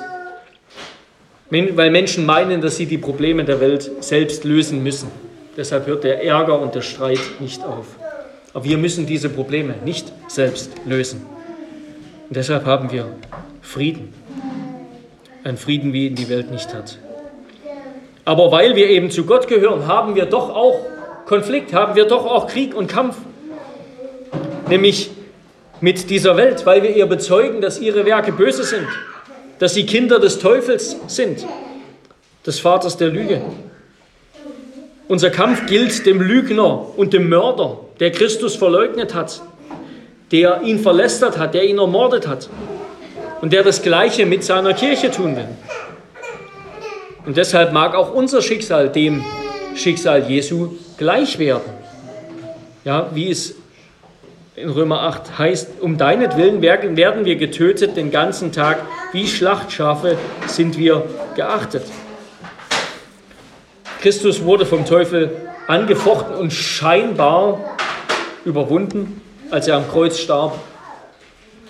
Weil 1.49 1.89
Menschen 1.89 2.25
meinen, 2.25 2.61
dass 2.61 2.77
sie 2.77 2.85
die 2.85 2.97
Probleme 2.97 3.43
der 3.45 3.59
Welt 3.59 3.91
selbst 3.99 4.43
lösen 4.43 4.83
müssen. 4.83 5.09
Deshalb 5.57 5.87
hört 5.87 6.03
der 6.03 6.23
Ärger 6.23 6.59
und 6.59 6.75
der 6.75 6.81
Streit 6.81 7.19
nicht 7.39 7.63
auf. 7.63 7.87
Aber 8.53 8.63
wir 8.63 8.77
müssen 8.77 9.05
diese 9.05 9.29
Probleme 9.29 9.75
nicht 9.83 10.11
selbst 10.27 10.71
lösen. 10.85 11.21
Und 12.27 12.35
deshalb 12.35 12.65
haben 12.65 12.91
wir 12.91 13.07
Frieden. 13.61 14.13
Ein 15.43 15.57
Frieden, 15.57 15.93
wie 15.93 16.07
ihn 16.07 16.15
die 16.15 16.29
Welt 16.29 16.51
nicht 16.51 16.73
hat. 16.73 16.99
Aber 18.25 18.51
weil 18.51 18.75
wir 18.75 18.89
eben 18.89 19.11
zu 19.11 19.25
Gott 19.25 19.47
gehören, 19.47 19.87
haben 19.87 20.15
wir 20.15 20.25
doch 20.25 20.49
auch 20.49 20.79
Konflikt, 21.25 21.73
haben 21.73 21.95
wir 21.95 22.05
doch 22.05 22.25
auch 22.25 22.47
Krieg 22.47 22.75
und 22.75 22.87
Kampf. 22.87 23.17
Nämlich 24.67 25.11
mit 25.79 26.09
dieser 26.09 26.35
Welt, 26.35 26.65
weil 26.65 26.81
wir 26.81 26.95
ihr 26.95 27.05
bezeugen, 27.05 27.61
dass 27.61 27.79
ihre 27.79 28.05
Werke 28.05 28.31
böse 28.31 28.63
sind, 28.63 28.87
dass 29.59 29.75
sie 29.75 29.85
Kinder 29.85 30.19
des 30.19 30.39
Teufels 30.39 30.97
sind, 31.07 31.45
des 32.45 32.59
Vaters 32.59 32.97
der 32.97 33.09
Lüge. 33.09 33.41
Unser 35.07 35.29
Kampf 35.29 35.67
gilt 35.67 36.05
dem 36.07 36.19
Lügner 36.19 36.97
und 36.97 37.13
dem 37.13 37.29
Mörder, 37.29 37.77
der 37.99 38.11
Christus 38.11 38.55
verleugnet 38.55 39.13
hat, 39.13 39.41
der 40.31 40.61
ihn 40.63 40.79
verlästert 40.79 41.37
hat, 41.37 41.53
der 41.53 41.65
ihn 41.65 41.77
ermordet 41.77 42.27
hat 42.27 42.49
und 43.41 43.53
der 43.53 43.61
das 43.61 43.83
Gleiche 43.83 44.25
mit 44.25 44.43
seiner 44.43 44.73
Kirche 44.73 45.11
tun 45.11 45.35
will. 45.35 45.47
Und 47.25 47.37
deshalb 47.37 47.73
mag 47.73 47.95
auch 47.95 48.13
unser 48.13 48.41
Schicksal 48.41 48.89
dem 48.89 49.23
Schicksal 49.75 50.29
Jesu 50.29 50.75
gleich 50.97 51.39
werden. 51.39 51.63
Ja, 52.83 53.09
wie 53.13 53.31
es 53.31 53.55
in 54.55 54.69
Römer 54.69 55.01
8 55.01 55.37
heißt, 55.37 55.81
um 55.81 55.97
deinetwillen 55.97 56.61
werden 56.61 57.25
wir 57.25 57.35
getötet 57.35 57.97
den 57.97 58.11
ganzen 58.11 58.51
Tag, 58.51 58.77
wie 59.11 59.27
Schlachtschafe 59.27 60.17
sind 60.47 60.77
wir 60.77 61.03
geachtet. 61.35 61.83
Christus 64.01 64.43
wurde 64.43 64.65
vom 64.65 64.85
Teufel 64.85 65.31
angefochten 65.67 66.35
und 66.35 66.53
scheinbar 66.53 67.75
überwunden, 68.45 69.19
als 69.49 69.67
er 69.67 69.77
am 69.77 69.89
Kreuz 69.89 70.19
starb. 70.19 70.59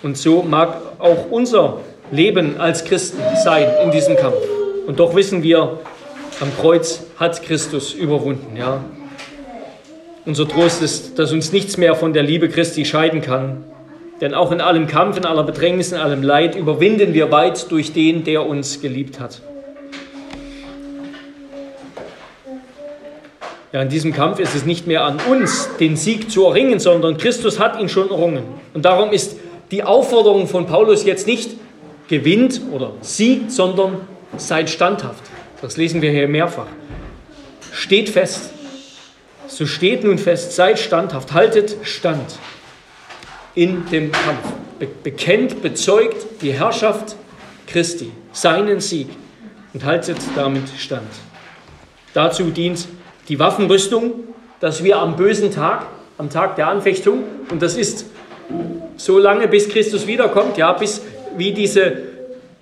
Und 0.02 0.18
so 0.18 0.42
mag 0.42 0.76
auch 0.98 1.30
unser 1.30 1.80
Leben 2.10 2.60
als 2.60 2.84
Christen 2.84 3.22
sein 3.42 3.68
in 3.82 3.90
diesem 3.90 4.16
Kampf. 4.16 4.36
Und 4.86 5.00
doch 5.00 5.16
wissen 5.16 5.42
wir, 5.42 5.80
am 6.40 6.56
Kreuz 6.60 7.02
hat 7.18 7.42
Christus 7.42 7.92
überwunden. 7.92 8.56
Ja. 8.56 8.84
Unser 10.24 10.48
Trost 10.48 10.80
ist, 10.80 11.18
dass 11.18 11.32
uns 11.32 11.52
nichts 11.52 11.76
mehr 11.76 11.96
von 11.96 12.12
der 12.12 12.22
Liebe 12.22 12.48
Christi 12.48 12.84
scheiden 12.84 13.20
kann. 13.20 13.64
Denn 14.20 14.32
auch 14.32 14.52
in 14.52 14.60
allem 14.60 14.86
Kampf, 14.86 15.16
in 15.16 15.24
aller 15.24 15.42
Bedrängnis, 15.42 15.92
in 15.92 15.98
allem 15.98 16.22
Leid 16.22 16.54
überwinden 16.54 17.14
wir 17.14 17.30
weit 17.32 17.70
durch 17.70 17.92
den, 17.92 18.24
der 18.24 18.46
uns 18.46 18.80
geliebt 18.80 19.18
hat. 19.18 19.42
Ja, 23.72 23.82
in 23.82 23.88
diesem 23.88 24.12
Kampf 24.12 24.38
ist 24.38 24.54
es 24.54 24.64
nicht 24.64 24.86
mehr 24.86 25.04
an 25.04 25.18
uns, 25.28 25.68
den 25.80 25.96
Sieg 25.96 26.30
zu 26.30 26.44
erringen, 26.44 26.78
sondern 26.78 27.18
Christus 27.18 27.58
hat 27.58 27.78
ihn 27.80 27.88
schon 27.88 28.08
errungen. 28.08 28.44
Und 28.72 28.84
darum 28.84 29.12
ist 29.12 29.36
die 29.70 29.82
Aufforderung 29.82 30.46
von 30.46 30.66
Paulus 30.66 31.04
jetzt 31.04 31.26
nicht 31.26 31.50
gewinnt 32.08 32.60
oder 32.72 32.92
siegt, 33.00 33.50
sondern 33.50 33.98
seid 34.40 34.70
standhaft. 34.70 35.24
Das 35.60 35.76
lesen 35.76 36.02
wir 36.02 36.10
hier 36.10 36.28
mehrfach. 36.28 36.66
Steht 37.72 38.08
fest, 38.08 38.50
so 39.48 39.66
steht 39.66 40.04
nun 40.04 40.18
fest, 40.18 40.52
seid 40.52 40.78
standhaft, 40.78 41.32
haltet 41.32 41.76
stand 41.82 42.38
in 43.54 43.88
dem 43.90 44.12
Kampf. 44.12 44.52
Be 44.78 44.88
bekennt, 45.02 45.62
bezeugt 45.62 46.42
die 46.42 46.52
Herrschaft 46.52 47.16
Christi, 47.66 48.12
seinen 48.32 48.80
Sieg 48.80 49.08
und 49.72 49.84
haltet 49.84 50.18
damit 50.34 50.64
stand. 50.78 51.08
Dazu 52.12 52.50
dient 52.50 52.86
die 53.28 53.38
Waffenrüstung, 53.38 54.12
dass 54.60 54.84
wir 54.84 54.98
am 54.98 55.16
bösen 55.16 55.50
Tag, 55.50 55.86
am 56.18 56.30
Tag 56.30 56.56
der 56.56 56.68
Anfechtung, 56.68 57.24
und 57.50 57.62
das 57.62 57.76
ist 57.76 58.06
so 58.96 59.18
lange, 59.18 59.48
bis 59.48 59.68
Christus 59.68 60.06
wiederkommt, 60.06 60.56
ja, 60.56 60.72
bis 60.72 61.02
wie 61.36 61.52
diese 61.52 62.15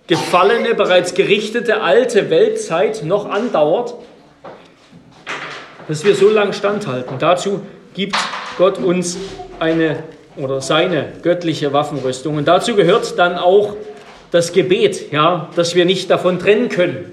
gefallene, 0.07 0.75
bereits 0.75 1.15
gerichtete 1.15 1.81
alte 1.81 2.31
Weltzeit 2.31 3.05
noch 3.05 3.29
andauert, 3.29 3.95
dass 5.89 6.05
wir 6.05 6.15
so 6.15 6.29
lange 6.29 6.53
standhalten. 6.53 7.19
Dazu 7.19 7.63
gibt 7.95 8.17
Gott 8.59 8.79
uns 8.79 9.17
eine 9.61 10.05
oder 10.37 10.61
seine 10.61 11.13
göttliche 11.23 11.73
Waffenrüstung. 11.73 12.37
Und 12.37 12.49
dazu 12.49 12.75
gehört 12.75 13.19
dann 13.19 13.37
auch 13.37 13.77
das 14.31 14.53
Gebet, 14.53 15.13
ja, 15.13 15.49
dass 15.55 15.75
wir 15.75 15.85
nicht 15.85 16.11
davon 16.11 16.39
trennen 16.39 16.69
können. 16.69 17.13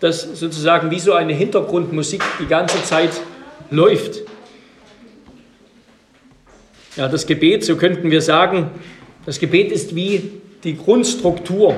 Das 0.00 0.22
sozusagen 0.22 0.90
wie 0.90 1.00
so 1.00 1.12
eine 1.12 1.32
Hintergrundmusik 1.34 2.22
die 2.40 2.46
ganze 2.46 2.82
Zeit 2.84 3.10
läuft. 3.70 4.22
Ja, 6.96 7.08
das 7.08 7.26
Gebet, 7.26 7.64
so 7.64 7.76
könnten 7.76 8.10
wir 8.10 8.22
sagen, 8.22 8.70
das 9.26 9.38
Gebet 9.40 9.72
ist 9.72 9.94
wie 9.94 10.40
die 10.64 10.76
Grundstruktur 10.76 11.76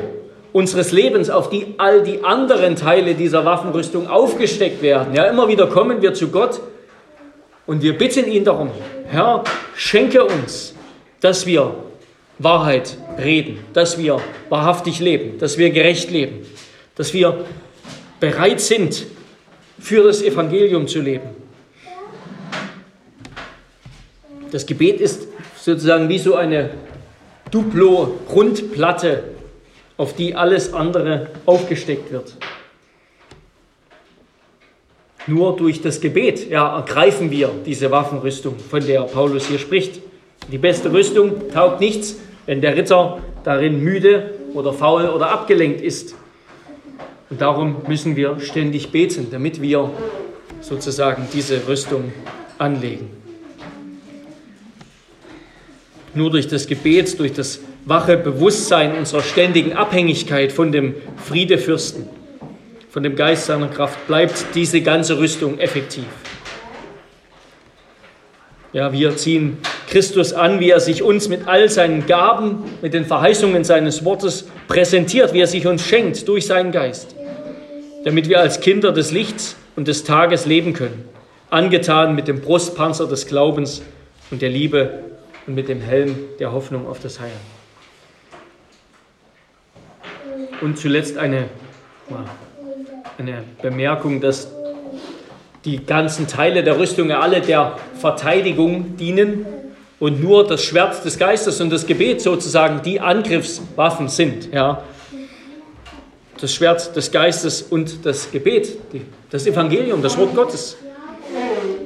unseres 0.53 0.92
Lebens, 0.92 1.29
auf 1.29 1.51
die 1.51 1.75
all 1.77 2.03
die 2.03 2.25
anderen 2.25 2.77
Teile 2.77 3.14
dieser 3.14 3.44
Waffenrüstung 3.44 4.09
aufgesteckt 4.09 4.81
werden. 4.81 5.14
Ja, 5.14 5.25
immer 5.25 5.49
wieder 5.49 5.66
kommen 5.66 6.01
wir 6.01 6.14
zu 6.14 6.29
Gott 6.29 6.61
und 7.66 7.83
wir 7.83 7.99
bitten 7.99 8.27
ihn 8.27 8.44
darum, 8.44 8.70
Herr, 9.09 9.44
schenke 9.75 10.25
uns, 10.25 10.75
dass 11.20 11.46
wir 11.46 11.75
Wahrheit 12.38 12.96
reden, 13.18 13.59
dass 13.72 13.99
wir 13.99 14.20
wahrhaftig 14.49 15.01
leben, 15.01 15.38
dass 15.38 15.59
wir 15.59 15.70
gerecht 15.70 16.11
leben, 16.11 16.46
dass 16.94 17.12
wir 17.12 17.44
bereit 18.20 18.61
sind, 18.61 19.07
für 19.79 20.05
das 20.05 20.22
Evangelium 20.22 20.88
zu 20.88 21.01
leben. 21.01 21.29
Das 24.51 24.64
Gebet 24.64 25.01
ist 25.01 25.29
sozusagen 25.61 26.09
wie 26.09 26.18
so 26.18 26.35
eine 26.35 26.70
Duplo-Grundplatte 27.51 29.25
auf 29.97 30.15
die 30.15 30.35
alles 30.35 30.75
andere 30.75 31.29
aufgesteckt 31.47 32.13
wird. 32.13 32.37
Nur 35.27 35.57
durch 35.57 35.81
das 35.81 36.01
Gebet 36.01 36.49
ja, 36.51 36.77
ergreifen 36.77 37.31
wir 37.31 37.51
diese 37.65 37.91
Waffenrüstung, 37.91 38.59
von 38.59 38.85
der 38.87 39.03
Paulus 39.03 39.47
hier 39.49 39.59
spricht. 39.59 40.01
Die 40.53 40.59
beste 40.59 40.93
Rüstung 40.93 41.51
taugt 41.53 41.81
nichts, 41.81 42.17
wenn 42.47 42.61
der 42.61 42.77
Ritter 42.77 43.19
darin 43.43 43.83
müde 43.83 44.35
oder 44.55 44.73
faul 44.73 45.09
oder 45.09 45.31
abgelenkt 45.31 45.81
ist. 45.81 46.15
Und 47.29 47.41
darum 47.41 47.77
müssen 47.89 48.15
wir 48.15 48.39
ständig 48.39 48.93
beten, 48.93 49.29
damit 49.31 49.61
wir 49.61 49.91
sozusagen 50.61 51.27
diese 51.33 51.67
Rüstung 51.67 52.13
anlegen. 52.59 53.26
Nur 56.16 56.31
durch 56.31 56.48
das 56.48 56.66
Gebet, 56.66 57.18
durch 57.18 57.35
das 57.35 57.61
wache 57.85 58.16
Bewusstsein 58.16 58.96
unserer 58.96 59.22
ständigen 59.22 59.74
Abhängigkeit 59.74 60.50
von 60.50 60.72
dem 60.72 60.94
Friedefürsten, 61.22 62.09
von 62.90 63.02
dem 63.02 63.16
Geist 63.16 63.44
seiner 63.44 63.68
Kraft, 63.68 64.07
bleibt 64.07 64.46
diese 64.55 64.81
ganze 64.81 65.18
Rüstung 65.18 65.59
effektiv. 65.59 66.07
Ja, 68.72 68.92
wir 68.92 69.14
ziehen 69.16 69.59
Christus 69.88 70.33
an, 70.33 70.59
wie 70.59 70.70
er 70.70 70.81
sich 70.81 71.02
uns 71.02 71.29
mit 71.29 71.46
all 71.46 71.68
seinen 71.68 72.07
Gaben, 72.07 72.64
mit 72.81 72.94
den 72.94 73.05
Verheißungen 73.05 73.64
seines 73.64 74.02
Wortes 74.05 74.48
präsentiert, 74.68 75.35
wie 75.35 75.40
er 75.40 75.46
sich 75.46 75.66
uns 75.66 75.87
schenkt 75.87 76.26
durch 76.29 76.46
seinen 76.46 76.72
Geist, 76.72 77.14
damit 78.05 78.31
wir 78.31 78.40
als 78.40 78.61
Kinder 78.61 78.92
des 78.92 79.12
Lichts 79.12 79.57
und 79.76 79.87
des 79.87 80.05
Tages 80.05 80.46
leben 80.46 80.72
können, 80.72 81.05
angetan 81.50 82.14
mit 82.14 82.26
dem 82.26 82.40
Brustpanzer 82.40 83.07
des 83.07 83.26
Glaubens 83.26 83.83
und 84.31 84.40
der 84.40 84.50
Liebe 84.50 85.06
und 85.47 85.55
mit 85.55 85.69
dem 85.69 85.81
Helm 85.81 86.17
der 86.39 86.53
Hoffnung 86.53 86.87
auf 86.87 87.01
das 87.01 87.21
Heil. 87.21 87.31
Und 90.61 90.79
zuletzt 90.79 91.19
eine, 91.19 91.49
eine 93.19 93.45
Bemerkung, 93.63 94.21
dass 94.21 94.51
die 95.65 95.85
ganzen 95.85 96.27
Teile 96.27 96.63
der 96.63 96.79
Rüstung 96.79 97.11
alle 97.11 97.41
der 97.41 97.79
Verteidigung 97.99 98.97
dienen 98.97 99.47
und 99.99 100.23
nur 100.23 100.47
das 100.47 100.63
Schwert 100.63 101.05
des 101.05 101.19
Geistes 101.19 101.61
und 101.61 101.71
das 101.71 101.87
Gebet 101.87 102.21
sozusagen 102.21 102.83
die 102.83 103.01
Angriffswaffen 103.01 104.09
sind. 104.09 104.53
Ja. 104.53 104.83
Das 106.41 106.55
Schwert 106.55 106.95
des 106.95 107.11
Geistes 107.11 107.63
und 107.63 108.05
das 108.05 108.31
Gebet, 108.31 108.77
das 109.31 109.47
Evangelium, 109.47 110.03
das 110.03 110.17
Wort 110.19 110.35
Gottes. 110.35 110.77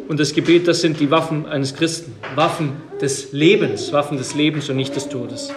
Und 0.09 0.18
das 0.18 0.35
Gebet, 0.35 0.66
das 0.66 0.81
sind 0.81 0.99
die 0.99 1.11
Waffen 1.11 1.46
eines 1.46 1.75
Christen, 1.75 2.16
Waffen 2.35 2.89
des 3.00 3.32
Lebens, 3.32 3.92
Waffen 3.92 4.18
des 4.18 4.34
Lebens 4.34 4.68
und 4.68 4.76
nicht 4.76 4.94
des 4.94 5.08
Todes. 5.08 5.52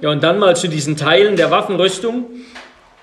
Ja, 0.00 0.10
und 0.10 0.22
dann 0.22 0.38
mal 0.38 0.56
zu 0.56 0.68
diesen 0.68 0.96
Teilen 0.96 1.36
der 1.36 1.50
Waffenrüstung. 1.50 2.26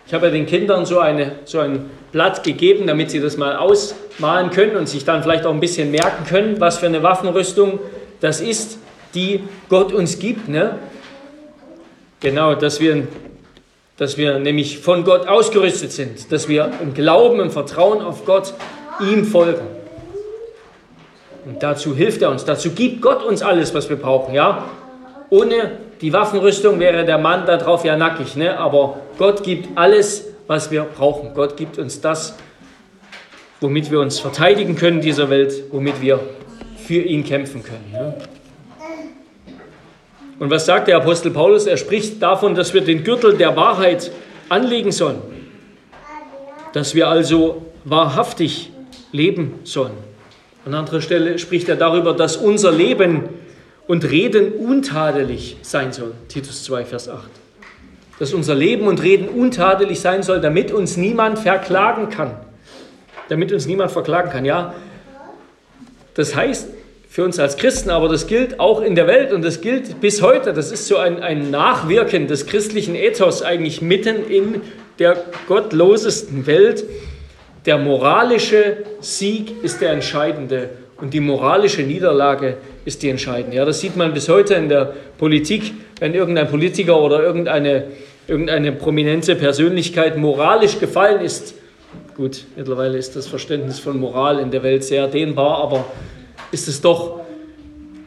Ich 0.06 0.14
habe 0.14 0.28
ja 0.28 0.32
den 0.34 0.46
Kindern 0.46 0.86
so, 0.86 1.00
eine, 1.00 1.36
so 1.46 1.60
ein 1.60 1.90
Blatt 2.12 2.44
gegeben, 2.44 2.88
damit 2.88 3.10
sie 3.10 3.22
das 3.22 3.38
mal 3.38 3.56
ausmalen 3.56 4.50
können 4.50 4.76
und 4.76 4.90
sich 4.90 5.06
dann 5.06 5.24
vielleicht 5.24 5.46
auch 5.46 5.54
ein 5.54 5.62
bisschen 5.62 5.92
merken 5.92 6.26
können, 6.26 6.60
was 6.60 6.80
für 6.80 6.88
eine 6.88 7.02
Waffenrüstung 7.02 7.80
das 8.20 8.42
ist, 8.42 8.80
die 9.16 9.44
Gott 9.70 9.94
uns 9.94 10.20
gibt. 10.20 10.50
Ne? 10.50 10.78
Genau, 12.20 12.54
dass 12.56 12.82
wir, 12.82 13.08
dass 13.96 14.18
wir 14.18 14.38
nämlich 14.40 14.80
von 14.80 15.06
Gott 15.06 15.26
ausgerüstet 15.26 15.94
sind, 15.94 16.32
dass 16.34 16.50
wir 16.50 16.72
im 16.82 16.94
Glauben, 16.94 17.40
im 17.40 17.50
Vertrauen 17.52 18.02
auf 18.02 18.26
Gott 18.26 18.54
ihm 19.00 19.24
folgen. 19.24 19.79
Und 21.46 21.64
dazu 21.64 21.96
hilft 21.96 22.22
er 22.22 22.30
uns, 22.30 22.46
dazu 22.46 22.72
gibt 22.72 23.02
Gott 23.02 23.24
uns 23.24 23.42
alles, 23.42 23.74
was 23.74 23.90
wir 23.90 23.98
brauchen. 23.98 24.34
Ja? 24.34 24.66
Ohne 25.30 25.72
die 26.02 26.14
Waffenrüstung 26.14 26.80
wäre 26.80 27.06
der 27.06 27.18
Mann 27.18 27.46
darauf 27.46 27.86
ja 27.86 27.96
nackig, 27.96 28.36
ne? 28.36 28.58
aber 28.58 29.02
Gott 29.18 29.44
gibt 29.44 29.78
alles, 29.78 30.28
was 30.48 30.72
wir 30.72 30.84
brauchen. 30.84 31.34
Gott 31.34 31.58
gibt 31.58 31.78
uns 31.78 32.02
das, 32.02 32.36
womit 33.62 33.92
wir 33.92 34.00
uns 34.00 34.20
verteidigen 34.20 34.76
können 34.76 34.98
in 34.98 35.04
dieser 35.04 35.30
Welt, 35.30 35.64
womit 35.72 36.02
wir 36.02 36.20
für 36.78 37.02
ihn 37.02 37.24
kämpfen 37.24 37.64
können. 37.64 37.92
Ne? 37.92 38.14
Und 40.40 40.50
was 40.50 40.66
sagt 40.66 40.88
der 40.88 40.98
Apostel 40.98 41.32
Paulus? 41.32 41.68
Er 41.68 41.78
spricht 41.78 42.22
davon, 42.22 42.56
dass 42.56 42.74
wir 42.74 42.82
den 42.82 43.04
Gürtel 43.04 43.38
der 43.38 43.56
Wahrheit 43.56 44.10
anlegen 44.48 44.92
sollen, 44.92 45.22
dass 46.74 46.96
wir 46.96 47.10
also 47.10 47.66
wahrhaftig 47.84 48.72
leben 49.12 49.60
sollen. 49.66 50.09
An 50.66 50.74
anderer 50.74 51.02
Stelle 51.02 51.40
spricht 51.40 51.70
er 51.70 51.76
darüber, 51.76 52.14
dass 52.14 52.38
unser 52.38 52.72
Leben 52.72 53.30
und 53.88 54.10
Reden 54.10 54.52
untadelig 54.52 55.58
sein 55.62 55.94
soll. 55.94 56.14
Titus 56.28 56.64
2, 56.66 56.86
Vers 56.86 57.10
8. 57.10 57.30
Dass 58.20 58.34
unser 58.34 58.56
Leben 58.56 58.88
und 58.88 59.02
Reden 59.02 59.30
untadelig 59.30 60.00
sein 60.02 60.22
soll, 60.22 60.42
damit 60.42 60.72
uns 60.72 60.98
niemand 60.98 61.40
verklagen 61.40 62.10
kann. 62.10 62.32
Damit 63.30 63.52
uns 63.52 63.66
niemand 63.66 63.92
verklagen 63.92 64.30
kann. 64.30 64.46
Ja, 64.46 64.76
das 66.14 66.36
heißt 66.36 66.68
für 67.10 67.24
uns 67.24 67.40
als 67.40 67.58
Christen, 67.58 67.90
aber 67.90 68.08
das 68.08 68.28
gilt 68.28 68.60
auch 68.60 68.82
in 68.82 68.94
der 68.94 69.08
Welt 69.08 69.34
und 69.34 69.44
das 69.44 69.62
gilt 69.62 70.00
bis 70.02 70.22
heute. 70.22 70.54
Das 70.54 70.72
ist 70.72 70.86
so 70.86 70.98
ein, 70.98 71.24
ein 71.24 71.50
Nachwirken 71.50 72.28
des 72.28 72.46
christlichen 72.46 72.94
Ethos 72.94 73.42
eigentlich 73.42 73.82
mitten 73.82 74.30
in 74.30 74.62
der 75.00 75.18
gottlosesten 75.48 76.46
Welt. 76.46 76.84
Der 77.66 77.78
moralische 77.78 78.78
Sieg 79.02 79.64
ist 79.64 79.82
der 79.82 79.92
entscheidende 79.92 80.70
und 80.98 81.14
die 81.14 81.20
moralische 81.20 81.82
Niederlage 81.82 82.58
ist 82.86 83.04
die 83.04 83.10
entscheidende. 83.10 83.58
Ja, 83.58 83.66
das 83.66 83.80
sieht 83.82 83.96
man 83.98 84.14
bis 84.14 84.30
heute 84.30 84.54
in 84.56 84.70
der 84.70 84.94
Politik, 85.18 85.74
wenn 86.00 86.14
irgendein 86.14 86.48
Politiker 86.48 87.00
oder 87.00 87.22
irgendeine, 87.22 87.86
irgendeine 88.28 88.72
prominente 88.72 89.36
Persönlichkeit 89.36 90.18
moralisch 90.18 90.80
gefallen 90.80 91.22
ist. 91.22 91.54
Gut, 92.16 92.46
mittlerweile 92.56 92.98
ist 92.98 93.16
das 93.16 93.28
Verständnis 93.28 93.80
von 93.80 94.00
Moral 94.00 94.40
in 94.40 94.52
der 94.52 94.64
Welt 94.64 94.84
sehr 94.84 95.08
dehnbar, 95.08 95.62
aber 95.62 95.86
ist 96.52 96.68
es 96.68 96.82
doch, 96.82 97.22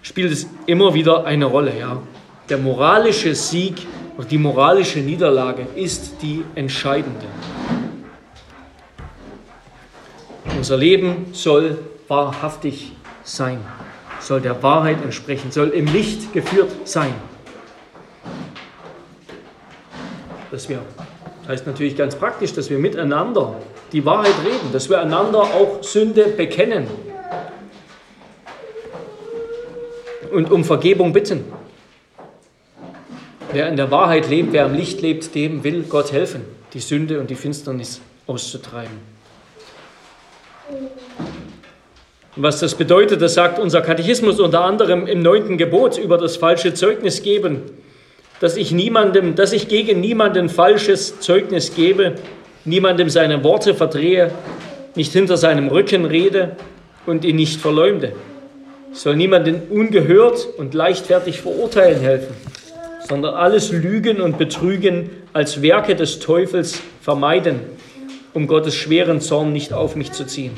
spielt 0.03 0.33
es 0.33 0.47
immer 0.67 0.95
wieder 0.95 1.25
eine 1.25 1.45
Rolle. 1.45 1.73
Ja. 1.79 2.03
Der 2.49 2.59
moralische 2.59 3.35
Sieg 3.35 3.75
oder 4.17 4.27
die 4.27 4.39
moralische 4.39 5.01
Niederlage 5.01 5.67
ist 5.75 6.17
die 6.23 6.43
entscheidende. 6.55 7.27
Unser 10.63 10.77
Leben 10.77 11.27
soll 11.33 11.77
wahrhaftig 12.07 12.93
sein, 13.25 13.59
soll 14.21 14.41
der 14.41 14.63
Wahrheit 14.63 15.03
entsprechen, 15.03 15.51
soll 15.51 15.71
im 15.71 15.87
Licht 15.87 16.33
geführt 16.33 16.71
sein. 16.85 17.13
Dass 20.53 20.69
wir, 20.69 20.79
das 21.41 21.49
heißt 21.49 21.67
natürlich 21.67 21.97
ganz 21.97 22.15
praktisch, 22.15 22.53
dass 22.53 22.71
wir 22.71 22.79
miteinander 22.79 23.57
die 23.91 24.05
Wahrheit 24.05 24.37
reden, 24.45 24.73
dass 24.73 24.89
wir 24.89 25.01
einander 25.01 25.41
auch 25.41 25.83
Sünde 25.83 26.29
bekennen 26.29 26.87
und 30.31 30.49
um 30.49 30.63
Vergebung 30.63 31.13
bitten. 31.13 31.45
Wer 33.51 33.69
in 33.69 33.77
der 33.77 33.91
Wahrheit 33.91 34.29
lebt, 34.29 34.53
wer 34.53 34.67
im 34.67 34.75
Licht 34.75 35.01
lebt, 35.01 35.35
dem 35.35 35.65
will 35.65 35.83
Gott 35.89 36.13
helfen, 36.13 36.45
die 36.73 36.79
Sünde 36.79 37.19
und 37.19 37.31
die 37.31 37.35
Finsternis 37.35 38.01
auszutreiben. 38.29 39.12
Was 42.37 42.61
das 42.61 42.75
bedeutet, 42.75 43.21
das 43.21 43.35
sagt 43.35 43.59
unser 43.59 43.83
Katechismus 43.83 44.41
unter 44.41 44.65
anderem 44.65 45.07
im 45.07 45.21
neunten 45.21 45.59
Gebot 45.59 45.99
über 45.99 46.17
das 46.17 46.37
falsche 46.37 46.73
Zeugnis 46.73 47.23
geben, 47.23 47.61
dass 48.41 48.57
ich 48.57 48.73
niemandem, 48.73 49.35
dass 49.35 49.53
ich 49.53 49.69
gegen 49.69 50.01
niemanden 50.01 50.49
falsches 50.49 51.21
Zeugnis 51.21 51.75
gebe, 51.75 52.15
niemandem 52.65 53.11
seine 53.11 53.45
Worte 53.45 53.75
verdrehe, 53.75 54.31
nicht 54.95 55.13
hinter 55.13 55.37
seinem 55.37 55.69
Rücken 55.69 56.07
rede 56.07 56.57
und 57.05 57.25
ihn 57.25 57.37
nicht 57.37 57.61
verleumde. 57.61 58.13
Ich 58.93 59.01
soll 59.01 59.17
niemanden 59.17 59.63
ungehört 59.71 60.49
und 60.57 60.73
leichtfertig 60.73 61.41
verurteilen 61.41 62.01
helfen, 62.01 62.35
sondern 63.07 63.35
alles 63.35 63.73
Lügen 63.73 64.23
und 64.23 64.39
Betrügen 64.39 65.11
als 65.35 65.61
Werke 65.61 65.97
des 65.97 66.19
Teufels 66.19 66.81
vermeiden, 67.03 67.61
um 68.35 68.47
Gottes 68.47 68.75
schweren 68.75 69.21
Zorn 69.21 69.53
nicht 69.53 69.73
auf 69.73 69.97
mich 69.97 70.13
zu 70.13 70.27
ziehen. 70.27 70.53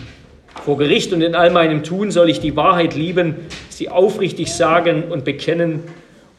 Vor 0.64 0.78
Gericht 0.78 1.12
und 1.12 1.20
in 1.20 1.34
all 1.34 1.50
meinem 1.50 1.82
Tun 1.82 2.10
soll 2.10 2.30
ich 2.30 2.40
die 2.40 2.56
Wahrheit 2.56 2.94
lieben, 2.94 3.36
sie 3.68 3.88
aufrichtig 3.88 4.52
sagen 4.52 5.04
und 5.10 5.24
bekennen 5.24 5.82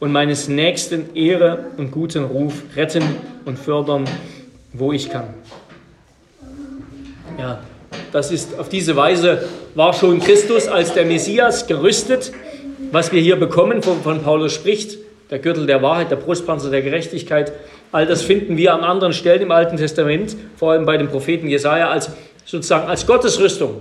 und 0.00 0.12
meines 0.12 0.48
Nächsten 0.48 1.14
Ehre 1.14 1.66
und 1.76 1.90
guten 1.90 2.24
Ruf 2.24 2.62
retten 2.74 3.02
und 3.44 3.58
fördern, 3.58 4.04
wo 4.72 4.92
ich 4.92 5.10
kann. 5.10 5.28
Ja, 7.38 7.60
das 8.12 8.30
ist 8.30 8.58
auf 8.58 8.68
diese 8.68 8.96
Weise 8.96 9.46
war 9.74 9.92
schon 9.92 10.20
Christus 10.20 10.68
als 10.68 10.94
der 10.94 11.04
Messias 11.04 11.66
gerüstet, 11.66 12.32
was 12.90 13.12
wir 13.12 13.20
hier 13.20 13.36
bekommen, 13.36 13.82
von, 13.82 14.22
Paulus 14.22 14.54
spricht, 14.54 14.98
der 15.30 15.38
Gürtel 15.38 15.66
der 15.66 15.82
Wahrheit, 15.82 16.10
der 16.10 16.16
Brustpanzer 16.16 16.70
der 16.70 16.82
Gerechtigkeit. 16.82 17.52
All 17.92 18.06
das 18.06 18.22
finden 18.22 18.56
wir 18.56 18.74
an 18.74 18.80
anderen 18.80 19.12
Stellen 19.12 19.42
im 19.42 19.50
Alten 19.50 19.76
Testament, 19.76 20.36
vor 20.56 20.72
allem 20.72 20.86
bei 20.86 20.96
dem 20.96 21.08
Propheten 21.08 21.48
Jesaja, 21.48 21.90
als 21.90 22.10
sozusagen 22.44 22.88
als 22.88 23.06
Gottesrüstung. 23.06 23.76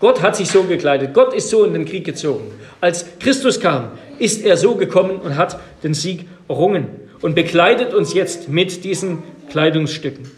Gott 0.00 0.22
hat 0.22 0.36
sich 0.36 0.48
so 0.50 0.64
gekleidet. 0.64 1.14
Gott 1.14 1.34
ist 1.34 1.50
so 1.50 1.64
in 1.64 1.72
den 1.72 1.84
Krieg 1.84 2.04
gezogen. 2.04 2.52
Als 2.80 3.06
Christus 3.20 3.60
kam, 3.60 3.92
ist 4.18 4.44
er 4.44 4.56
so 4.56 4.74
gekommen 4.74 5.20
und 5.20 5.36
hat 5.36 5.58
den 5.82 5.94
Sieg 5.94 6.26
errungen 6.48 6.88
und 7.22 7.34
bekleidet 7.34 7.94
uns 7.94 8.12
jetzt 8.12 8.48
mit 8.48 8.84
diesen 8.84 9.22
Kleidungsstücken. 9.50 10.30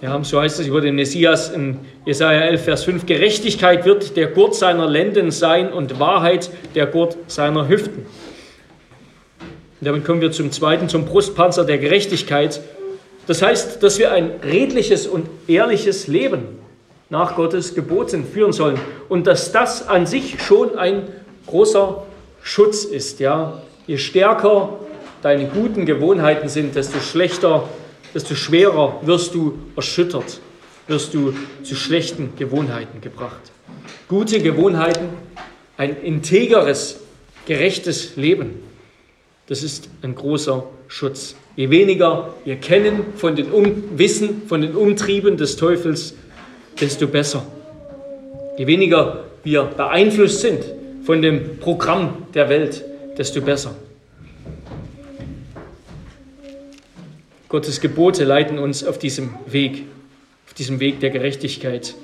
Ja, 0.00 0.22
so 0.22 0.40
heißt 0.40 0.60
es 0.60 0.68
über 0.68 0.80
den 0.80 0.94
Messias 0.94 1.50
in 1.50 1.78
Jesaja 2.06 2.42
11, 2.42 2.62
Vers 2.62 2.84
5. 2.84 3.06
Gerechtigkeit 3.06 3.84
wird 3.84 4.16
der 4.16 4.28
Gurt 4.28 4.54
seiner 4.54 4.86
Lenden 4.86 5.32
sein 5.32 5.72
und 5.72 5.98
Wahrheit 5.98 6.50
der 6.76 6.86
Gurt 6.86 7.16
seiner 7.26 7.68
Hüften. 7.68 8.06
Und 9.80 9.86
damit 9.86 10.04
kommen 10.04 10.20
wir 10.20 10.32
zum 10.32 10.50
zweiten, 10.50 10.88
zum 10.88 11.04
Brustpanzer 11.04 11.64
der 11.64 11.78
Gerechtigkeit. 11.78 12.60
Das 13.26 13.42
heißt, 13.42 13.82
dass 13.82 13.98
wir 13.98 14.10
ein 14.10 14.32
redliches 14.42 15.06
und 15.06 15.28
ehrliches 15.46 16.08
Leben 16.08 16.58
nach 17.10 17.36
Gottes 17.36 17.74
Geboten 17.74 18.24
führen 18.24 18.52
sollen 18.52 18.78
und 19.08 19.26
dass 19.26 19.52
das 19.52 19.86
an 19.88 20.06
sich 20.06 20.42
schon 20.42 20.76
ein 20.76 21.04
großer 21.46 22.02
Schutz 22.42 22.84
ist. 22.84 23.20
Ja? 23.20 23.62
Je 23.86 23.98
stärker 23.98 24.78
deine 25.22 25.46
guten 25.46 25.86
Gewohnheiten 25.86 26.48
sind, 26.48 26.74
desto 26.74 27.00
schlechter, 27.00 27.68
desto 28.14 28.34
schwerer 28.34 29.00
wirst 29.02 29.34
du 29.34 29.58
erschüttert, 29.76 30.40
wirst 30.86 31.14
du 31.14 31.34
zu 31.62 31.74
schlechten 31.74 32.32
Gewohnheiten 32.36 33.00
gebracht. 33.00 33.52
Gute 34.08 34.40
Gewohnheiten, 34.40 35.08
ein 35.76 36.00
integeres, 36.02 37.00
gerechtes 37.46 38.16
Leben, 38.16 38.62
das 39.48 39.62
ist 39.62 39.88
ein 40.02 40.14
großer 40.14 40.64
Schutz. 40.88 41.34
Je 41.56 41.70
weniger 41.70 42.34
wir 42.44 42.56
kennen 42.56 43.00
von 43.16 43.34
den 43.34 43.50
um 43.50 43.98
Wissen 43.98 44.42
von 44.46 44.60
den 44.60 44.76
Umtrieben 44.76 45.36
des 45.36 45.56
Teufels, 45.56 46.14
desto 46.80 47.08
besser. 47.08 47.44
Je 48.58 48.66
weniger 48.66 49.24
wir 49.42 49.64
beeinflusst 49.64 50.40
sind 50.40 50.64
von 51.04 51.22
dem 51.22 51.58
Programm 51.58 52.26
der 52.34 52.48
Welt, 52.50 52.84
desto 53.16 53.40
besser. 53.40 53.74
Gottes 57.48 57.80
Gebote 57.80 58.24
leiten 58.24 58.58
uns 58.58 58.84
auf 58.84 58.98
diesem 58.98 59.30
Weg, 59.46 59.84
auf 60.46 60.52
diesem 60.52 60.80
Weg 60.80 61.00
der 61.00 61.08
Gerechtigkeit, 61.08 61.94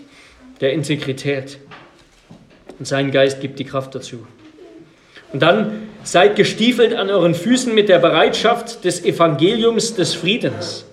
der 0.63 0.73
Integrität. 0.73 1.59
Und 2.79 2.87
sein 2.87 3.11
Geist 3.11 3.43
gibt 3.43 3.59
die 3.59 3.65
Kraft 3.65 3.95
dazu. 3.95 4.27
Und 5.35 5.41
dann 5.41 5.89
seid 6.05 6.37
gestiefelt 6.37 6.95
an 6.95 7.11
euren 7.11 7.35
Füßen 7.35 7.75
mit 7.75 7.89
der 7.89 7.99
Bereitschaft 7.99 8.85
des 8.85 9.05
Evangeliums 9.05 9.97
des 9.97 10.15
Friedens. 10.15 10.85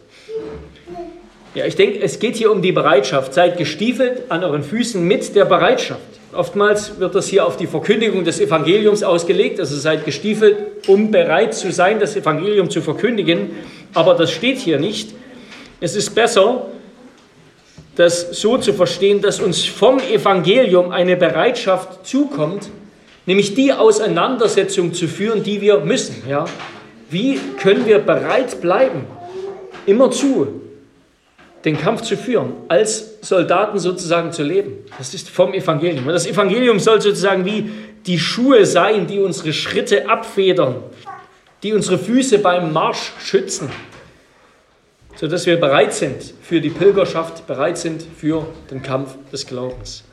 Ja, 1.53 1.65
ich 1.65 1.75
denke, 1.75 2.01
es 2.01 2.17
geht 2.17 2.37
hier 2.37 2.51
um 2.51 2.63
die 2.63 2.71
Bereitschaft. 2.71 3.35
Seid 3.35 3.59
gestiefelt 3.59 4.23
an 4.29 4.43
euren 4.43 4.63
Füßen 4.63 5.05
mit 5.05 5.35
der 5.35 5.45
Bereitschaft. 5.45 6.01
Oftmals 6.33 6.99
wird 6.99 7.13
das 7.13 7.27
hier 7.27 7.45
auf 7.45 7.55
die 7.55 7.67
Verkündigung 7.67 8.23
des 8.23 8.39
Evangeliums 8.39 9.03
ausgelegt, 9.03 9.59
also 9.59 9.75
seid 9.75 10.05
gestiefelt, 10.05 10.57
um 10.87 11.11
bereit 11.11 11.53
zu 11.53 11.71
sein, 11.71 11.99
das 11.99 12.15
Evangelium 12.15 12.71
zu 12.71 12.81
verkündigen. 12.81 13.51
Aber 13.93 14.15
das 14.15 14.31
steht 14.31 14.57
hier 14.57 14.79
nicht. 14.79 15.13
Es 15.81 15.95
ist 15.95 16.15
besser, 16.15 16.65
das 17.95 18.41
so 18.41 18.57
zu 18.57 18.73
verstehen, 18.73 19.21
dass 19.21 19.39
uns 19.39 19.63
vom 19.65 19.99
Evangelium 19.99 20.91
eine 20.91 21.15
Bereitschaft 21.15 22.07
zukommt, 22.07 22.71
nämlich 23.25 23.53
die 23.55 23.73
Auseinandersetzung 23.73 24.93
zu 24.93 25.07
führen, 25.07 25.43
die 25.43 25.61
wir 25.61 25.79
müssen. 25.79 26.23
Ja? 26.27 26.45
Wie 27.09 27.39
können 27.59 27.85
wir 27.85 27.99
bereit 27.99 28.61
bleiben, 28.61 29.05
immerzu 29.85 30.61
den 31.63 31.77
Kampf 31.79 32.01
zu 32.01 32.17
führen, 32.17 32.53
als 32.67 33.19
Soldaten 33.21 33.79
sozusagen 33.79 34.31
zu 34.31 34.43
leben? 34.43 34.73
Das 34.97 35.13
ist 35.13 35.29
vom 35.29 35.53
Evangelium. 35.53 36.07
Und 36.07 36.13
das 36.13 36.25
Evangelium 36.25 36.79
soll 36.79 37.01
sozusagen 37.01 37.45
wie 37.45 37.69
die 38.05 38.17
Schuhe 38.17 38.65
sein, 38.65 39.07
die 39.07 39.19
unsere 39.19 39.53
Schritte 39.53 40.09
abfedern, 40.09 40.77
die 41.61 41.73
unsere 41.73 41.99
Füße 41.99 42.39
beim 42.39 42.73
Marsch 42.73 43.11
schützen 43.23 43.69
sodass 45.21 45.45
wir 45.45 45.59
bereit 45.59 45.93
sind 45.93 46.33
für 46.41 46.59
die 46.59 46.71
Pilgerschaft, 46.71 47.45
bereit 47.45 47.77
sind 47.77 48.03
für 48.17 48.47
den 48.71 48.81
Kampf 48.81 49.15
des 49.31 49.45
Glaubens. 49.45 50.03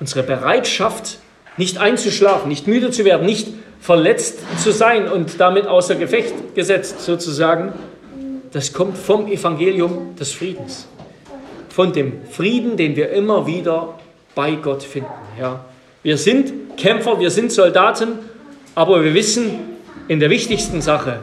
Unsere 0.00 0.24
Bereitschaft, 0.24 1.18
nicht 1.56 1.78
einzuschlafen, 1.78 2.48
nicht 2.48 2.66
müde 2.66 2.90
zu 2.90 3.04
werden, 3.04 3.26
nicht 3.26 3.48
verletzt 3.80 4.38
zu 4.62 4.72
sein 4.72 5.08
und 5.08 5.40
damit 5.40 5.66
außer 5.66 5.94
Gefecht 5.94 6.54
gesetzt 6.54 7.00
sozusagen, 7.00 7.72
das 8.52 8.72
kommt 8.72 8.96
vom 8.96 9.26
Evangelium 9.26 10.14
des 10.16 10.32
Friedens. 10.32 10.86
Von 11.68 11.92
dem 11.92 12.24
Frieden, 12.30 12.76
den 12.76 12.94
wir 12.96 13.10
immer 13.10 13.46
wieder 13.46 13.98
bei 14.34 14.52
Gott 14.52 14.82
finden. 14.82 15.10
Ja. 15.40 15.64
Wir 16.02 16.16
sind 16.16 16.76
Kämpfer, 16.76 17.18
wir 17.18 17.30
sind 17.30 17.50
Soldaten, 17.50 18.18
aber 18.74 19.02
wir 19.04 19.12
wissen 19.12 19.58
in 20.08 20.20
der 20.20 20.30
wichtigsten 20.30 20.80
Sache, 20.80 21.20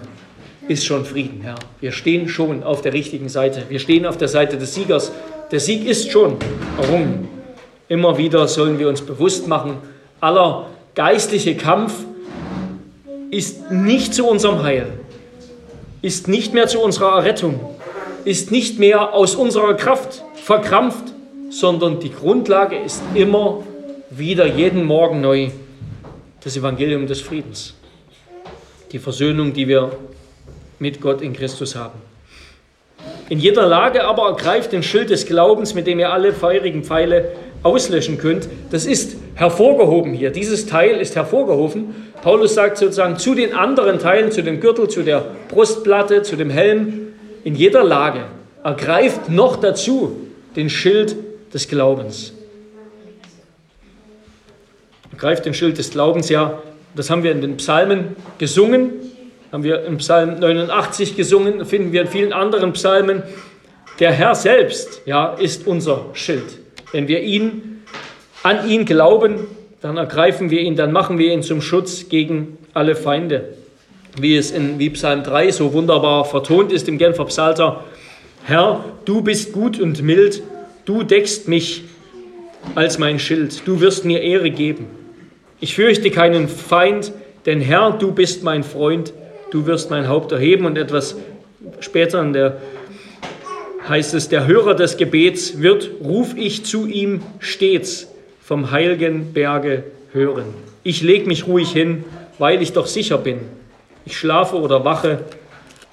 ist 0.67 0.85
schon 0.85 1.05
Frieden, 1.05 1.41
Herr. 1.41 1.55
Wir 1.79 1.91
stehen 1.91 2.27
schon 2.29 2.63
auf 2.63 2.81
der 2.81 2.93
richtigen 2.93 3.29
Seite. 3.29 3.63
Wir 3.69 3.79
stehen 3.79 4.05
auf 4.05 4.17
der 4.17 4.27
Seite 4.27 4.57
des 4.57 4.75
Siegers. 4.75 5.11
Der 5.51 5.59
Sieg 5.59 5.85
ist 5.85 6.11
schon 6.11 6.37
errungen. 6.79 7.27
Immer 7.87 8.17
wieder 8.17 8.47
sollen 8.47 8.79
wir 8.79 8.87
uns 8.87 9.01
bewusst 9.01 9.47
machen, 9.47 9.77
aller 10.21 10.67
geistliche 10.95 11.55
Kampf 11.55 11.93
ist 13.31 13.71
nicht 13.71 14.13
zu 14.13 14.27
unserem 14.27 14.63
Heil, 14.63 14.87
ist 16.01 16.27
nicht 16.27 16.53
mehr 16.53 16.67
zu 16.67 16.79
unserer 16.79 17.17
Errettung, 17.17 17.59
ist 18.23 18.51
nicht 18.51 18.79
mehr 18.79 19.13
aus 19.13 19.35
unserer 19.35 19.73
Kraft 19.73 20.23
verkrampft, 20.35 21.05
sondern 21.49 21.99
die 21.99 22.11
Grundlage 22.11 22.77
ist 22.77 23.01
immer 23.15 23.63
wieder 24.09 24.45
jeden 24.45 24.85
Morgen 24.85 25.21
neu 25.21 25.49
das 26.43 26.57
Evangelium 26.57 27.07
des 27.07 27.21
Friedens. 27.21 27.75
Die 28.91 28.99
Versöhnung, 28.99 29.53
die 29.53 29.67
wir 29.67 29.91
mit 30.79 30.99
Gott 31.01 31.21
in 31.21 31.33
Christus 31.33 31.75
haben. 31.75 31.99
In 33.29 33.39
jeder 33.39 33.65
Lage 33.65 34.03
aber 34.03 34.27
ergreift 34.27 34.71
den 34.73 34.83
Schild 34.83 35.09
des 35.09 35.25
Glaubens, 35.25 35.73
mit 35.73 35.87
dem 35.87 35.99
ihr 35.99 36.11
alle 36.11 36.33
feurigen 36.33 36.83
Pfeile 36.83 37.31
auslöschen 37.63 38.17
könnt. 38.17 38.47
Das 38.71 38.85
ist 38.85 39.17
hervorgehoben 39.35 40.13
hier. 40.13 40.31
Dieses 40.31 40.65
Teil 40.65 40.99
ist 40.99 41.15
hervorgehoben. 41.15 41.95
Paulus 42.21 42.55
sagt 42.55 42.77
sozusagen 42.77 43.17
zu 43.17 43.35
den 43.35 43.53
anderen 43.53 43.99
Teilen, 43.99 44.31
zu 44.31 44.43
dem 44.43 44.59
Gürtel, 44.59 44.87
zu 44.87 45.03
der 45.03 45.25
Brustplatte, 45.49 46.21
zu 46.23 46.35
dem 46.35 46.49
Helm, 46.49 47.13
in 47.43 47.55
jeder 47.55 47.83
Lage 47.83 48.25
ergreift 48.63 49.29
noch 49.29 49.55
dazu 49.55 50.15
den 50.55 50.69
Schild 50.69 51.15
des 51.53 51.67
Glaubens. 51.67 52.33
Ergreift 55.11 55.45
den 55.45 55.53
Schild 55.53 55.77
des 55.77 55.89
Glaubens, 55.89 56.29
ja, 56.29 56.61
das 56.95 57.09
haben 57.09 57.23
wir 57.23 57.31
in 57.31 57.41
den 57.41 57.57
Psalmen 57.57 58.15
gesungen 58.37 58.91
haben 59.51 59.63
wir 59.63 59.83
im 59.83 59.97
Psalm 59.97 60.39
89 60.39 61.17
gesungen, 61.17 61.65
finden 61.65 61.91
wir 61.91 62.01
in 62.01 62.07
vielen 62.07 62.33
anderen 62.33 62.73
Psalmen. 62.73 63.23
Der 63.99 64.11
Herr 64.11 64.33
selbst 64.33 65.01
ja, 65.05 65.33
ist 65.33 65.67
unser 65.67 66.05
Schild. 66.13 66.60
Wenn 66.91 67.07
wir 67.07 67.21
ihn, 67.21 67.83
an 68.43 68.69
ihn 68.69 68.85
glauben, 68.85 69.47
dann 69.81 69.97
ergreifen 69.97 70.49
wir 70.49 70.61
ihn, 70.61 70.75
dann 70.75 70.91
machen 70.91 71.17
wir 71.17 71.33
ihn 71.33 71.41
zum 71.41 71.61
Schutz 71.61 72.09
gegen 72.09 72.57
alle 72.73 72.95
Feinde. 72.95 73.55
Wie 74.19 74.35
es 74.35 74.51
in 74.51 74.77
wie 74.77 74.89
Psalm 74.91 75.23
3 75.23 75.51
so 75.51 75.73
wunderbar 75.73 76.25
vertont 76.25 76.71
ist 76.71 76.87
im 76.87 76.97
Genfer 76.97 77.25
Psalter. 77.25 77.83
Herr, 78.43 78.83
du 79.05 79.21
bist 79.21 79.53
gut 79.53 79.79
und 79.79 80.01
mild, 80.01 80.43
du 80.85 81.03
deckst 81.03 81.47
mich 81.47 81.83
als 82.75 82.99
mein 82.99 83.19
Schild, 83.19 83.65
du 83.65 83.79
wirst 83.79 84.05
mir 84.05 84.21
Ehre 84.21 84.51
geben. 84.51 84.87
Ich 85.59 85.75
fürchte 85.75 86.11
keinen 86.11 86.47
Feind, 86.47 87.11
denn 87.45 87.61
Herr, 87.61 87.91
du 87.91 88.11
bist 88.11 88.43
mein 88.43 88.63
Freund, 88.63 89.13
du 89.51 89.65
wirst 89.65 89.89
mein 89.89 90.07
Haupt 90.07 90.31
erheben 90.31 90.65
und 90.65 90.77
etwas 90.77 91.15
später 91.79 92.21
in 92.21 92.33
der 92.33 92.57
heißt 93.87 94.13
es, 94.13 94.29
der 94.29 94.47
Hörer 94.47 94.75
des 94.75 94.97
Gebets 94.97 95.61
wird, 95.61 95.91
ruf 96.03 96.35
ich 96.35 96.65
zu 96.65 96.87
ihm 96.87 97.21
stets 97.39 98.07
vom 98.41 98.71
heiligen 98.71 99.33
Berge 99.33 99.83
hören. 100.13 100.45
Ich 100.83 101.01
leg 101.01 101.27
mich 101.27 101.47
ruhig 101.47 101.71
hin, 101.71 102.03
weil 102.37 102.61
ich 102.61 102.73
doch 102.73 102.87
sicher 102.87 103.17
bin. 103.17 103.39
Ich 104.05 104.17
schlafe 104.17 104.57
oder 104.57 104.83
wache, 104.83 105.19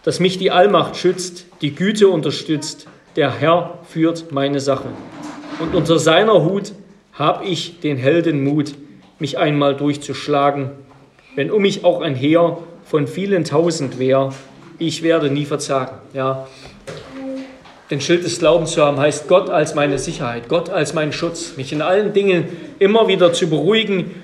dass 0.03 0.21
mich 0.21 0.39
die 0.39 0.51
Allmacht 0.51 0.97
schützt, 0.97 1.47
die 1.61 1.75
Güte 1.75 2.09
unterstützt. 2.09 2.87
Der 3.17 3.33
Herr 3.39 3.79
führt 3.89 4.33
meine 4.33 4.61
Sache. 4.61 4.89
Und 5.61 5.75
unter 5.75 5.99
seiner 5.99 6.45
Hut 6.45 6.73
hab 7.13 7.45
ich 7.45 7.81
den 7.81 7.97
Heldenmut, 7.97 8.75
mich 9.19 9.39
einmal 9.39 9.75
durchzuschlagen, 9.75 10.71
wenn 11.35 11.51
um 11.51 11.63
mich 11.63 11.85
auch 11.85 12.01
ein 12.01 12.15
Heer 12.15 12.59
von 12.85 13.07
vielen 13.07 13.45
tausend 13.45 13.99
wäre, 13.99 14.33
ich 14.79 15.03
werde 15.03 15.29
nie 15.31 15.45
verzagen. 15.45 15.97
Ja. 16.15 16.47
Den 17.91 18.01
Schild 18.01 18.25
des 18.25 18.39
Glaubens 18.39 18.73
zu 18.73 18.85
haben, 18.85 18.99
heißt 18.99 19.29
Gott 19.29 19.49
als 19.49 19.75
meine 19.75 19.99
Sicherheit, 19.99 20.49
Gott 20.49 20.69
als 20.69 20.93
mein 20.93 21.13
Schutz, 21.13 21.57
mich 21.57 21.73
in 21.73 21.81
allen 21.81 22.13
Dingen 22.13 22.49
immer 22.79 23.09
wieder 23.09 23.33
zu 23.33 23.49
beruhigen. 23.49 24.23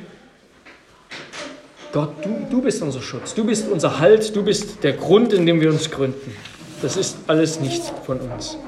Gott, 1.92 2.10
du, 2.22 2.46
du 2.50 2.60
bist 2.60 2.82
unser 2.82 3.00
Schutz, 3.00 3.34
du 3.34 3.44
bist 3.44 3.68
unser 3.70 4.00
Halt, 4.00 4.36
du 4.36 4.42
bist 4.42 4.84
der 4.84 4.92
Grund, 4.92 5.32
in 5.32 5.46
dem 5.46 5.60
wir 5.60 5.70
uns 5.70 5.90
gründen. 5.90 6.36
Das 6.82 6.96
ist 6.96 7.16
alles 7.26 7.60
nicht 7.60 7.82
von 8.04 8.20
uns. 8.20 8.58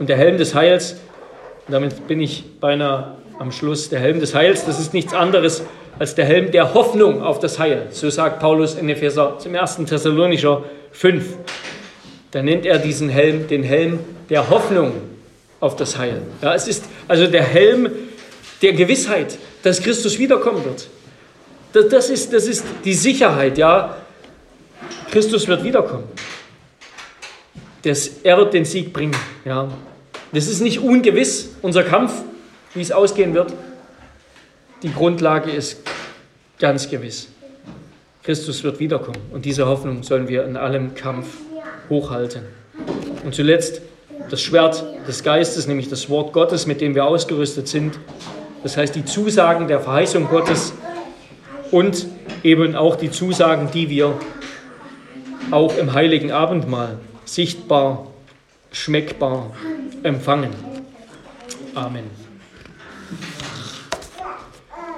Und 0.00 0.08
der 0.08 0.16
Helm 0.16 0.38
des 0.38 0.54
Heils, 0.54 0.96
damit 1.68 2.08
bin 2.08 2.20
ich 2.20 2.44
beinahe 2.58 3.16
am 3.38 3.52
Schluss, 3.52 3.90
der 3.90 4.00
Helm 4.00 4.18
des 4.18 4.34
Heils, 4.34 4.64
das 4.64 4.80
ist 4.80 4.92
nichts 4.92 5.14
anderes 5.14 5.62
als 6.00 6.14
der 6.14 6.24
Helm 6.24 6.50
der 6.50 6.72
Hoffnung 6.72 7.22
auf 7.22 7.40
das 7.40 7.58
Heil. 7.58 7.88
So 7.90 8.08
sagt 8.08 8.40
Paulus 8.40 8.74
in 8.74 8.88
Epheser 8.88 9.38
zum 9.38 9.54
1. 9.54 9.76
Thessalonicher 9.86 10.64
5. 10.92 11.36
Da 12.30 12.42
nennt 12.42 12.64
er 12.64 12.78
diesen 12.78 13.08
Helm 13.08 13.48
den 13.48 13.62
Helm 13.62 13.98
der 14.28 14.50
Hoffnung 14.50 14.92
auf 15.58 15.76
das 15.76 15.98
Heil. 15.98 16.22
Ja, 16.42 16.54
es 16.54 16.68
ist 16.68 16.84
also 17.08 17.26
der 17.26 17.42
Helm 17.42 17.90
der 18.62 18.72
Gewissheit, 18.72 19.38
dass 19.62 19.82
Christus 19.82 20.18
wiederkommen 20.18 20.64
wird. 20.64 20.88
Das, 21.72 21.88
das, 21.88 22.10
ist, 22.10 22.32
das 22.32 22.46
ist 22.46 22.64
die 22.84 22.94
Sicherheit, 22.94 23.58
ja. 23.58 23.96
Christus 25.10 25.46
wird 25.46 25.62
wiederkommen. 25.64 26.04
Das, 27.82 28.10
er 28.22 28.36
wird 28.36 28.54
den 28.54 28.64
Sieg 28.64 28.92
bringen. 28.92 29.16
Ja. 29.44 29.68
Das 30.32 30.46
ist 30.46 30.60
nicht 30.60 30.78
ungewiss, 30.78 31.50
unser 31.62 31.82
Kampf, 31.82 32.12
wie 32.74 32.80
es 32.80 32.92
ausgehen 32.92 33.34
wird. 33.34 33.52
Die 34.82 34.92
Grundlage 34.92 35.50
ist 35.50 35.78
ganz 36.58 36.88
gewiss. 36.88 37.28
Christus 38.22 38.62
wird 38.62 38.78
wiederkommen 38.80 39.20
und 39.32 39.44
diese 39.44 39.66
Hoffnung 39.66 40.02
sollen 40.02 40.28
wir 40.28 40.44
in 40.44 40.56
allem 40.56 40.94
Kampf 40.94 41.26
hochhalten. 41.90 42.42
Und 43.24 43.34
zuletzt 43.34 43.82
das 44.30 44.40
Schwert 44.40 44.84
des 45.06 45.22
Geistes, 45.22 45.66
nämlich 45.66 45.88
das 45.88 46.08
Wort 46.08 46.32
Gottes, 46.32 46.66
mit 46.66 46.80
dem 46.80 46.94
wir 46.94 47.04
ausgerüstet 47.04 47.68
sind. 47.68 47.98
Das 48.62 48.76
heißt 48.76 48.94
die 48.94 49.04
Zusagen 49.04 49.68
der 49.68 49.80
Verheißung 49.80 50.28
Gottes 50.28 50.72
und 51.70 52.06
eben 52.42 52.76
auch 52.76 52.96
die 52.96 53.10
Zusagen, 53.10 53.70
die 53.72 53.90
wir 53.90 54.14
auch 55.50 55.76
im 55.76 55.92
heiligen 55.92 56.30
Abendmahl 56.30 56.98
sichtbar, 57.24 58.06
schmeckbar 58.70 59.50
empfangen. 60.02 60.50
Amen. 61.74 62.04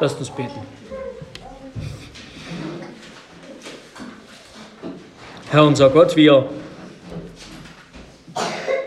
Lasst 0.01 0.18
uns 0.18 0.30
beten. 0.30 0.51
Herr 5.51 5.64
unser 5.64 5.90
Gott, 5.90 6.16
wir 6.16 6.49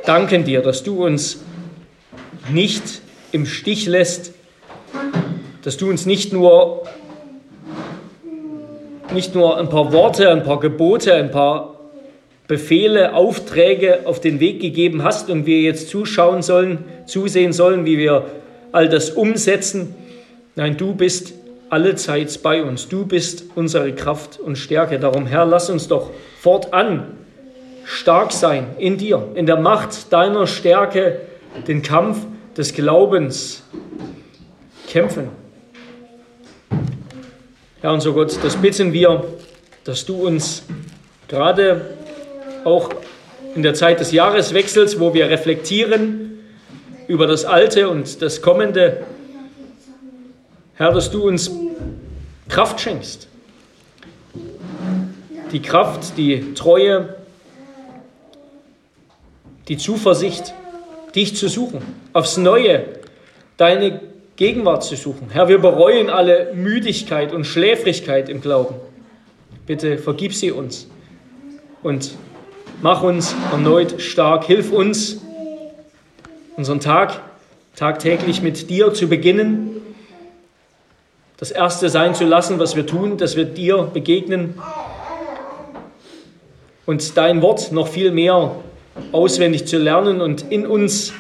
danken 0.06 0.44
dir, 0.44 0.62
dass 0.62 0.84
du 0.84 1.06
uns 1.06 1.44
nicht 2.52 2.84
im 3.32 3.46
Stich 3.46 3.88
lässt, 3.88 4.34
dass 5.64 5.78
du 5.78 5.90
uns 5.90 6.06
nicht 6.06 6.32
nur, 6.32 6.84
nicht 9.14 9.34
nur 9.34 9.58
ein 9.58 9.70
paar 9.70 9.92
Worte, 9.92 10.30
ein 10.30 10.44
paar 10.44 10.60
Gebote, 10.60 11.14
ein 11.14 11.32
paar 11.32 11.80
Befehle, 12.48 13.16
Aufträge 13.16 14.02
auf 14.06 14.22
den 14.22 14.40
Weg 14.40 14.62
gegeben 14.62 15.04
hast 15.04 15.30
und 15.30 15.48
wir 15.48 15.62
jetzt 15.62 15.90
zuschauen 15.90 16.44
sollen, 16.44 16.86
zusehen 17.08 17.54
sollen, 17.54 17.86
wie 17.86 17.98
wir 17.98 18.26
all 18.72 18.88
das 18.88 19.10
umsetzen. 19.10 19.96
Nein, 20.56 20.78
du 20.78 20.94
bist 20.94 21.34
allezeit 21.70 22.40
bei 22.44 22.64
uns. 22.64 22.88
Du 22.88 23.06
bist 23.06 23.46
unsere 23.56 23.94
Kraft 23.94 24.40
und 24.40 24.58
Stärke. 24.58 25.00
Darum, 25.00 25.26
Herr, 25.26 25.46
lass 25.46 25.70
uns 25.72 25.88
doch 25.88 26.12
fortan 26.40 27.08
stark 27.86 28.32
sein 28.32 28.68
in 28.78 28.98
dir, 28.98 29.30
in 29.36 29.46
der 29.46 29.58
Macht 29.58 30.12
deiner 30.12 30.48
Stärke, 30.48 31.22
den 31.68 31.82
Kampf 31.82 32.18
des 32.58 32.74
Glaubens 32.74 33.64
kämpfen. 34.88 35.30
Herr 37.82 37.94
unser 37.94 38.12
Gott, 38.14 38.38
das 38.44 38.58
bitten 38.58 38.92
wir, 38.94 39.24
dass 39.84 40.06
du 40.06 40.26
uns 40.26 40.64
gerade 41.28 41.96
auch 42.64 42.90
in 43.54 43.62
der 43.62 43.74
Zeit 43.74 44.00
des 44.00 44.12
Jahreswechsels, 44.12 45.00
wo 45.00 45.14
wir 45.14 45.30
reflektieren 45.30 46.40
über 47.08 47.28
das 47.28 47.46
Alte 47.46 47.90
und 47.90 48.22
das 48.22 48.42
Kommende, 48.42 49.04
Herr, 50.74 50.92
dass 50.92 51.12
du 51.12 51.28
uns 51.28 51.52
Kraft 52.50 52.80
schenkst. 52.82 53.28
Die 55.52 55.62
Kraft, 55.62 56.18
die 56.18 56.54
Treue, 56.54 57.16
die 59.68 59.78
Zuversicht, 59.78 60.54
dich 61.16 61.36
zu 61.36 61.48
suchen, 61.48 61.82
aufs 62.14 62.38
Neue 62.38 62.86
deine 63.58 64.02
Gegenwart 64.36 64.84
zu 64.84 64.96
suchen. 64.96 65.30
Herr, 65.32 65.48
wir 65.48 65.60
bereuen 65.60 66.10
alle 66.10 66.54
Müdigkeit 66.54 67.34
und 67.34 67.46
Schläfrigkeit 67.46 68.28
im 68.28 68.42
Glauben. 68.42 68.76
Bitte 69.66 69.98
vergib 69.98 70.34
sie 70.34 70.52
uns 70.52 70.88
und 71.82 72.12
mach 72.82 73.02
uns 73.02 73.34
erneut 73.52 74.02
stark. 74.02 74.44
Hilf 74.44 74.72
uns, 74.72 75.22
unseren 76.58 76.82
Tag 76.82 77.22
tagtäglich 77.76 78.42
mit 78.42 78.70
dir 78.70 78.94
zu 78.94 79.08
beginnen, 79.08 79.82
das 81.38 81.52
Erste 81.52 81.90
sein 81.90 82.16
zu 82.16 82.26
lassen, 82.26 82.60
was 82.60 82.76
wir 82.76 82.86
tun, 82.86 83.18
dass 83.18 83.36
wir 83.36 83.46
dir 83.46 83.90
begegnen 83.94 84.56
und 86.86 87.18
dein 87.18 87.42
Wort 87.42 87.72
noch 87.72 87.88
viel 87.88 88.12
mehr 88.12 88.56
auswendig 89.12 89.66
zu 89.66 89.78
lernen 89.78 90.22
und 90.22 90.52
in 90.52 90.66
uns 90.66 91.14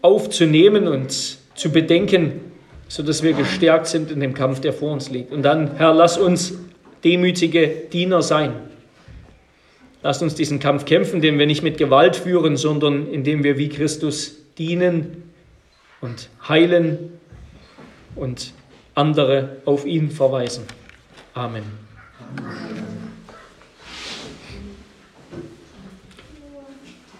aufzunehmen 0.00 0.88
und 0.88 1.12
zu 1.54 1.70
bedenken, 1.70 2.40
sodass 2.88 3.22
wir 3.22 3.32
gestärkt 3.32 3.86
sind 3.86 4.10
in 4.10 4.20
dem 4.20 4.34
Kampf, 4.34 4.60
der 4.60 4.72
vor 4.72 4.92
uns 4.92 5.10
liegt. 5.10 5.32
Und 5.32 5.42
dann, 5.42 5.76
Herr, 5.76 5.94
lass 5.94 6.18
uns 6.18 6.54
demütige 7.04 7.68
Diener 7.92 8.22
sein. 8.22 8.52
Lass 10.02 10.20
uns 10.20 10.34
diesen 10.34 10.58
Kampf 10.58 10.84
kämpfen, 10.84 11.20
den 11.20 11.38
wir 11.38 11.46
nicht 11.46 11.62
mit 11.62 11.78
Gewalt 11.78 12.16
führen, 12.16 12.56
sondern 12.56 13.06
indem 13.08 13.44
wir 13.44 13.56
wie 13.56 13.68
Christus 13.68 14.36
dienen 14.58 15.32
und 16.00 16.28
heilen 16.48 17.12
und 18.16 18.52
andere 18.94 19.56
auf 19.64 19.86
ihn 19.86 20.10
verweisen. 20.10 20.64
Amen. 21.34 21.62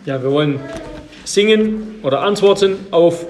Ja, 0.04 0.20
wir 0.20 0.32
wollen 0.32 0.58
singen 1.24 2.00
oder 2.02 2.22
antworten 2.22 2.74
auf 2.90 3.24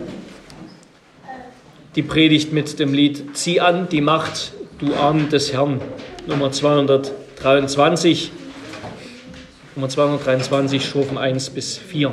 die 1.97 2.03
Predigt 2.03 2.55
mit 2.55 2.79
dem 2.79 2.95
Lied 2.95 3.37
Zieh 3.37 3.61
an 3.61 3.91
die 3.91 4.01
Macht, 4.01 4.55
du 4.79 4.95
Arm 4.95 5.29
des 5.29 5.53
Herrn, 5.53 5.83
Nummer 6.27 6.51
223, 6.51 8.33
Nummer 9.77 9.91
223, 9.91 10.83
Strophen 10.83 11.19
1 11.19 11.51
bis 11.51 11.77
4. 11.77 12.13